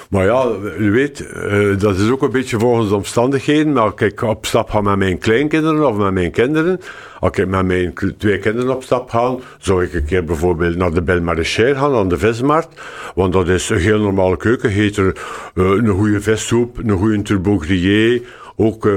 maar 0.09 0.25
ja, 0.25 0.45
u 0.77 0.91
weet, 0.91 1.31
eh, 1.31 1.79
dat 1.79 1.97
is 1.97 2.09
ook 2.09 2.21
een 2.21 2.31
beetje 2.31 2.59
volgens 2.59 2.89
de 2.89 2.95
omstandigheden. 2.95 3.73
Maar 3.73 3.83
als 3.83 4.01
ik 4.01 4.21
op 4.21 4.45
stap 4.45 4.69
ga 4.69 4.81
met 4.81 4.97
mijn 4.97 5.17
kleinkinderen 5.17 5.87
of 5.87 5.97
met 5.97 6.13
mijn 6.13 6.31
kinderen, 6.31 6.79
als 7.19 7.37
ik 7.37 7.47
met 7.47 7.65
mijn 7.65 7.93
twee 8.17 8.39
kinderen 8.39 8.75
op 8.75 8.83
stap 8.83 9.09
ga, 9.09 9.35
zou 9.57 9.83
ik 9.83 9.93
een 9.93 10.05
keer 10.05 10.23
bijvoorbeeld 10.23 10.75
naar 10.75 10.91
de 10.91 11.01
Belle 11.01 11.35
Maraîchère 11.35 11.77
gaan, 11.77 11.95
aan 11.95 12.07
de 12.07 12.17
vismarkt. 12.17 12.81
Want 13.15 13.33
dat 13.33 13.47
is 13.47 13.69
een 13.69 13.77
heel 13.77 13.99
normale 13.99 14.37
keuken. 14.37 14.69
Heet 14.69 14.97
er 14.97 15.17
eh, 15.55 15.63
een 15.63 15.87
goede 15.87 16.21
vissoep, 16.21 16.77
een 16.77 16.97
goede 16.97 17.21
turbo 17.21 17.57
grillé, 17.59 18.21
ook 18.55 18.85
eh, 18.85 18.91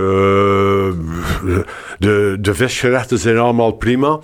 de, 1.99 2.37
de 2.41 2.55
visgerechten 2.55 3.19
zijn 3.19 3.39
allemaal 3.39 3.73
prima. 3.73 4.19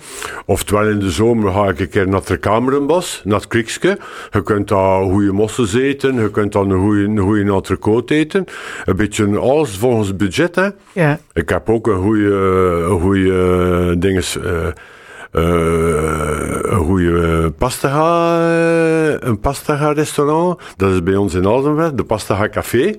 Oftewel 0.45 0.87
in 0.87 0.99
de 0.99 1.11
zomer 1.11 1.51
ga 1.51 1.67
ik 1.67 1.79
een 1.79 1.89
keer 1.89 2.07
naar 2.07 2.21
het 2.25 2.39
Kamerenbos, 2.39 3.21
naar 3.25 3.39
het 3.39 3.47
Kriekske. 3.47 3.97
Je 4.31 4.43
kunt 4.43 4.67
daar 4.67 5.03
goede 5.03 5.31
mossels 5.31 5.73
eten, 5.73 6.21
je 6.21 6.31
kunt 6.31 6.51
daar 6.51 6.63
een 6.63 6.79
goede, 6.79 7.03
een 7.03 7.19
goede 7.19 8.05
eten. 8.05 8.45
Een 8.85 8.95
beetje 8.95 9.37
alles 9.37 9.77
volgens 9.77 10.07
het 10.07 10.17
budget. 10.17 10.55
Hè. 10.55 10.69
Ja. 10.91 11.19
Ik 11.33 11.49
heb 11.49 11.69
ook 11.69 11.87
een 11.87 12.01
goede, 12.01 12.33
een 12.89 12.99
goede 12.99 13.95
dinges, 13.97 14.37
eh, 14.37 14.67
eh, 15.31 16.59
een 16.61 16.85
goede 16.85 17.51
pastaga, 17.57 18.37
eh, 18.49 19.15
een 19.19 19.39
pastaga 19.39 19.91
restaurant. 19.91 20.61
Dat 20.75 20.91
is 20.91 21.03
bij 21.03 21.15
ons 21.15 21.33
in 21.33 21.45
Alzenweg, 21.45 21.93
de 21.93 22.03
Pastaga 22.03 22.49
Café. 22.49 22.95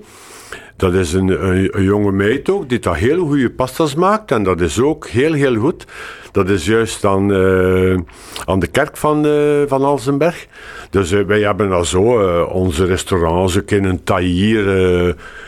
Dat 0.77 0.93
is 0.93 1.13
een, 1.13 1.69
jonge 1.83 2.11
meid 2.11 2.49
ook, 2.49 2.69
die 2.69 2.79
daar 2.79 2.95
hele 2.95 3.19
goede 3.19 3.49
pasta's 3.49 3.95
maakt. 3.95 4.31
En 4.31 4.43
dat 4.43 4.61
is 4.61 4.79
ook 4.79 5.07
heel, 5.07 5.33
heel 5.33 5.55
goed. 5.55 5.85
Dat 6.31 6.49
is 6.49 6.65
juist 6.65 7.05
aan, 7.05 7.33
eh, 7.33 7.97
aan 8.45 8.59
de 8.59 8.67
kerk 8.67 8.97
van, 8.97 9.25
eh, 9.25 9.61
van 9.67 9.83
Alzenberg. 9.83 10.47
Dus 10.89 11.11
eh, 11.11 11.21
wij 11.21 11.39
hebben 11.39 11.69
dan 11.69 11.85
zo 11.85 12.01
onze 12.43 12.85
restaurants, 12.85 13.55
een 13.55 13.65
keer 13.65 13.85
een 13.85 14.01
eh, 14.05 15.07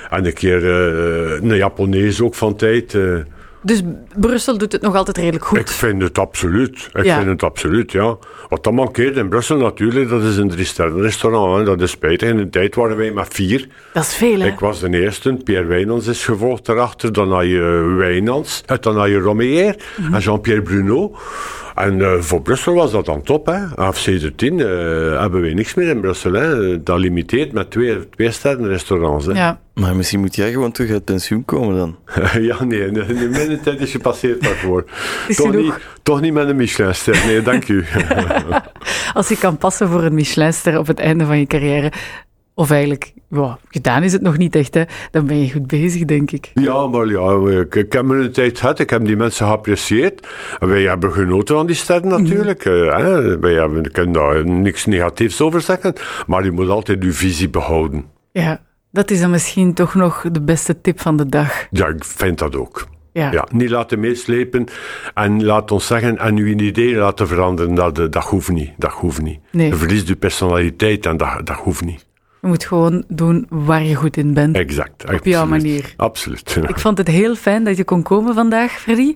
en 0.10 0.26
een 0.26 0.34
keer 0.34 0.66
een 0.66 1.56
Japonees 1.56 2.22
ook 2.22 2.36
van 2.36 2.56
tijd. 2.56 2.98
Eh. 3.70 3.76
Dus 3.76 3.82
Brussel 4.16 4.58
doet 4.58 4.72
het 4.72 4.82
nog 4.82 4.96
altijd 4.96 5.18
redelijk 5.18 5.46
goed. 5.46 5.58
Ik 5.58 5.68
vind 5.68 6.02
het 6.02 6.18
absoluut. 6.18 6.90
Ik 6.94 7.04
Ja. 7.06 7.16
vind 7.18 7.30
het 7.30 7.44
absoluut, 7.44 7.92
ja. 7.92 8.18
Wat 8.50 8.64
dat 8.64 8.74
mankeert 8.74 9.16
in 9.18 9.30
Brussel 9.30 9.58
natuurlijk, 9.58 10.10
dat 10.10 10.24
is 10.24 10.38
een 10.38 10.50
drie-sterren 10.50 11.02
restaurant. 11.02 11.58
Hè. 11.58 11.64
Dat 11.64 11.82
is 11.82 11.92
spijtig. 11.92 12.30
In 12.30 12.38
de 12.38 12.50
tijd 12.50 12.76
waren 12.76 12.98
wij 12.98 13.12
met 13.12 13.34
vier. 13.34 13.68
Dat 13.94 14.04
is 14.04 14.16
veel, 14.16 14.40
hè? 14.40 14.48
Ik 14.48 14.60
was 14.60 14.80
de 14.80 15.02
eerste. 15.02 15.38
Pierre 15.44 15.66
Wijnands 15.66 16.08
is 16.08 16.26
gevolgd 16.26 16.66
daarachter. 16.66 17.14
Dan 17.14 17.32
had 17.32 17.44
je 17.46 17.90
eh, 17.90 17.98
Wijnands. 17.98 18.64
En 18.66 18.78
dan 18.82 18.98
had 18.98 19.08
je 19.08 19.20
Romeyer. 19.20 19.76
Mhm. 19.98 20.14
En 20.14 20.20
Jean-Pierre 20.20 20.62
Bruno. 20.62 21.16
En 21.76 22.02
eh, 22.02 22.14
voor 22.20 22.42
Brussel 22.42 22.74
was 22.74 22.92
dat 22.92 23.06
dan 23.06 23.22
top. 23.22 23.46
Hè. 23.46 23.66
Af 23.76 23.98
17 23.98 24.60
eh, 24.60 24.66
hebben 25.22 25.42
wij 25.42 25.54
niks 25.54 25.74
meer 25.74 25.88
in 25.88 26.00
Brussel. 26.02 26.34
Hè. 26.34 26.84
Dat 26.84 27.00
limiteert 27.00 27.52
met 27.52 27.72
twee, 27.72 28.10
twee 28.10 28.32
sterren 28.32 28.68
restaurants. 28.68 29.26
Hè. 29.26 29.32
Ja. 29.32 29.60
Maar 29.80 29.96
misschien 29.96 30.20
moet 30.20 30.36
jij 30.36 30.52
gewoon 30.52 30.72
terug 30.72 30.92
uit 30.92 31.06
pensioen 31.06 31.46
komen 31.46 31.76
dan. 31.76 31.98
ja, 32.50 32.64
nee, 32.64 32.92
nee, 32.92 33.06
nee, 33.06 33.28
mijn 33.28 33.62
tijd 33.62 33.82
is 33.82 33.92
gepasseerd 33.92 34.44
daarvoor. 34.44 34.86
Is 35.28 35.36
toch, 35.36 35.54
niet, 35.54 35.74
toch 36.04 36.22
niet 36.22 36.34
met 36.34 36.50
een 36.50 36.56
Michelinster. 36.56 37.26
Nee, 37.26 37.42
dank 37.42 37.68
u. 37.68 37.86
Als 39.14 39.28
je 39.28 39.38
kan 39.38 39.58
passen 39.58 39.90
voor 39.90 40.04
een 40.04 40.14
Michelinster 40.14 40.80
op 40.80 40.88
het 40.88 41.00
einde 41.00 41.26
van 41.26 41.40
je 41.40 41.46
carrière, 41.46 41.92
of 42.54 42.72
eigenlijk, 42.72 43.14
gedaan 43.70 44.04
is 44.04 44.14
het 44.14 44.22
nog 44.22 44.38
niet 44.38 44.56
echt, 44.56 44.74
hè, 44.74 44.84
dan 45.12 45.28
ben 45.28 45.42
je 45.42 45.52
goed 45.52 45.68
bezig, 45.68 46.06
denk 46.06 46.32
ik. 46.32 46.52
Ja, 46.54 46.88
maar 46.88 47.08
ja, 47.08 47.60
ik, 47.60 47.76
ik 47.76 47.94
heb 47.94 48.06
mijn 48.06 48.32
tijd 48.32 48.60
gehad. 48.60 48.80
Ik 48.80 48.90
heb 48.90 49.06
die 49.06 49.16
mensen 49.16 49.46
geapprecieerd. 49.46 50.28
En 50.60 50.68
wij 50.68 50.82
hebben 50.82 51.12
genoten 51.12 51.56
van 51.56 51.66
die 51.66 51.76
sterren 51.76 52.08
natuurlijk. 52.08 52.66
eh, 52.66 52.98
hè. 52.98 53.40
Wij 53.40 53.54
hebben, 53.54 53.84
ik 53.84 53.94
kan 53.94 54.12
daar 54.12 54.46
niks 54.46 54.86
negatiefs 54.86 55.42
over 55.42 55.62
zeggen. 55.62 55.94
Maar 56.28 56.44
je 56.44 56.52
moet 56.52 56.70
altijd 56.70 57.04
je 57.04 57.12
visie 57.12 57.50
behouden. 57.50 58.06
Ja, 58.32 58.62
dat 58.98 59.12
is 59.12 59.20
dan 59.20 59.30
misschien 59.30 59.74
toch 59.74 59.96
nog 59.96 60.26
de 60.32 60.42
beste 60.42 60.82
tip 60.82 61.00
van 61.02 61.18
de 61.18 61.26
dag. 61.26 61.68
Ja, 61.72 61.88
ik 61.88 62.04
vind 62.04 62.38
dat 62.38 62.56
ook. 62.56 62.88
Ja. 63.12 63.32
Ja, 63.32 63.46
niet 63.52 63.70
laten 63.70 64.00
meeslepen 64.00 64.66
en 65.14 65.44
laat 65.44 65.72
ons 65.72 65.88
zeggen 65.88 66.18
en 66.18 66.38
uw 66.38 66.46
idee 66.46 66.96
laten 66.96 67.28
veranderen. 67.28 67.76
Dat, 67.76 68.00
eh, 68.00 68.06
dat 68.10 68.24
hoeft 68.24 68.50
niet. 68.50 68.72
Dat 68.78 68.92
hoeft 68.92 69.22
niet. 69.22 69.40
Nee. 69.52 69.68
Je 69.68 69.76
verliest 69.76 70.08
je 70.08 70.16
personaliteit 70.16 71.06
en 71.06 71.18
dat, 71.18 71.46
dat 71.46 71.56
hoeft 71.56 71.86
niet. 71.86 72.06
Je 72.42 72.48
moet 72.48 72.66
gewoon 72.66 73.04
doen 73.08 73.46
waar 73.50 73.84
je 73.84 73.96
goed 73.96 74.18
in 74.18 74.34
bent. 74.34 74.56
Exact. 74.56 75.04
Op 75.14 75.26
jouw 75.26 75.42
absoluut. 75.42 75.64
manier. 75.64 75.94
Absoluut. 75.98 76.56
Ik 76.70 76.80
vond 76.80 76.98
het 76.98 77.08
heel 77.08 77.36
fijn 77.36 77.64
dat 77.64 77.78
je 77.78 77.84
kon 77.84 78.04
komen 78.04 78.34
vandaag, 78.34 78.72
Freddy. 78.72 79.16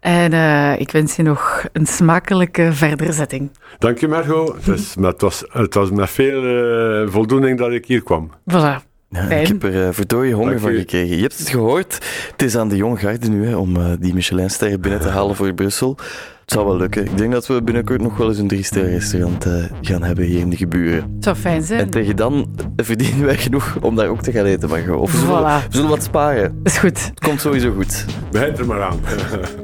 En 0.00 0.32
eh, 0.32 0.80
ik 0.80 0.90
wens 0.90 1.16
je 1.16 1.22
nog 1.22 1.64
een 1.72 1.86
smakelijke 1.86 2.72
verderzetting. 2.72 3.50
Dank 3.78 3.98
je, 3.98 4.08
Margot. 4.08 4.64
Het, 4.64 4.96
met- 4.98 5.12
het, 5.12 5.20
was, 5.20 5.44
het 5.48 5.74
was 5.74 5.90
met 5.90 6.10
veel 6.10 6.44
eh, 6.44 7.08
voldoening 7.12 7.58
dat 7.58 7.70
ik 7.72 7.86
hier 7.86 8.02
kwam. 8.02 8.30
Voilà. 8.52 8.91
Ja, 9.12 9.30
ik 9.30 9.46
heb 9.46 9.62
er 9.62 9.74
uh, 9.74 9.88
verdooie 9.90 10.34
honger 10.34 10.50
Dank 10.50 10.62
van 10.62 10.72
u. 10.72 10.78
gekregen. 10.78 11.16
Je 11.16 11.22
hebt 11.22 11.38
het 11.38 11.48
gehoord. 11.48 11.98
Het 12.32 12.42
is 12.42 12.56
aan 12.56 12.68
de 12.68 12.76
jonge 12.76 12.96
garde 12.96 13.28
nu 13.28 13.46
hè, 13.46 13.56
om 13.56 13.76
uh, 13.76 13.84
die 14.00 14.14
Michelinsterren 14.14 14.80
binnen 14.80 15.00
te 15.00 15.08
halen 15.08 15.36
voor 15.36 15.54
Brussel. 15.54 15.96
Het 16.40 16.50
zal 16.52 16.64
wel 16.66 16.76
lukken. 16.76 17.04
Ik 17.04 17.18
denk 17.18 17.32
dat 17.32 17.46
we 17.46 17.62
binnenkort 17.62 18.00
nog 18.00 18.16
wel 18.16 18.28
eens 18.28 18.38
een 18.38 18.48
drie-ster 18.48 18.90
restaurant 18.90 19.46
uh, 19.46 19.52
gaan 19.80 20.02
hebben 20.02 20.24
hier 20.24 20.38
in 20.40 20.50
de 20.50 20.56
geburen. 20.56 21.12
Het 21.14 21.24
zou 21.24 21.36
fijn 21.36 21.62
zijn. 21.62 21.80
En 21.80 21.90
tegen 21.90 22.16
dan 22.16 22.48
verdienen 22.76 23.24
wij 23.24 23.36
genoeg 23.36 23.76
om 23.80 23.96
daar 23.96 24.08
ook 24.08 24.22
te 24.22 24.32
gaan 24.32 24.44
eten, 24.44 24.68
Margot. 24.68 25.00
Of 25.00 25.12
we 25.12 25.18
zullen, 25.18 25.40
Voilà. 25.62 25.66
we 25.68 25.74
zullen 25.76 25.88
wat 25.90 26.02
sparen. 26.02 26.58
Dat 26.62 26.72
is 26.72 26.78
goed. 26.78 27.04
Het 27.04 27.20
komt 27.20 27.40
sowieso 27.40 27.72
goed. 27.72 28.04
Begint 28.30 28.58
er 28.58 28.66
maar 28.66 28.82
aan. 28.82 29.00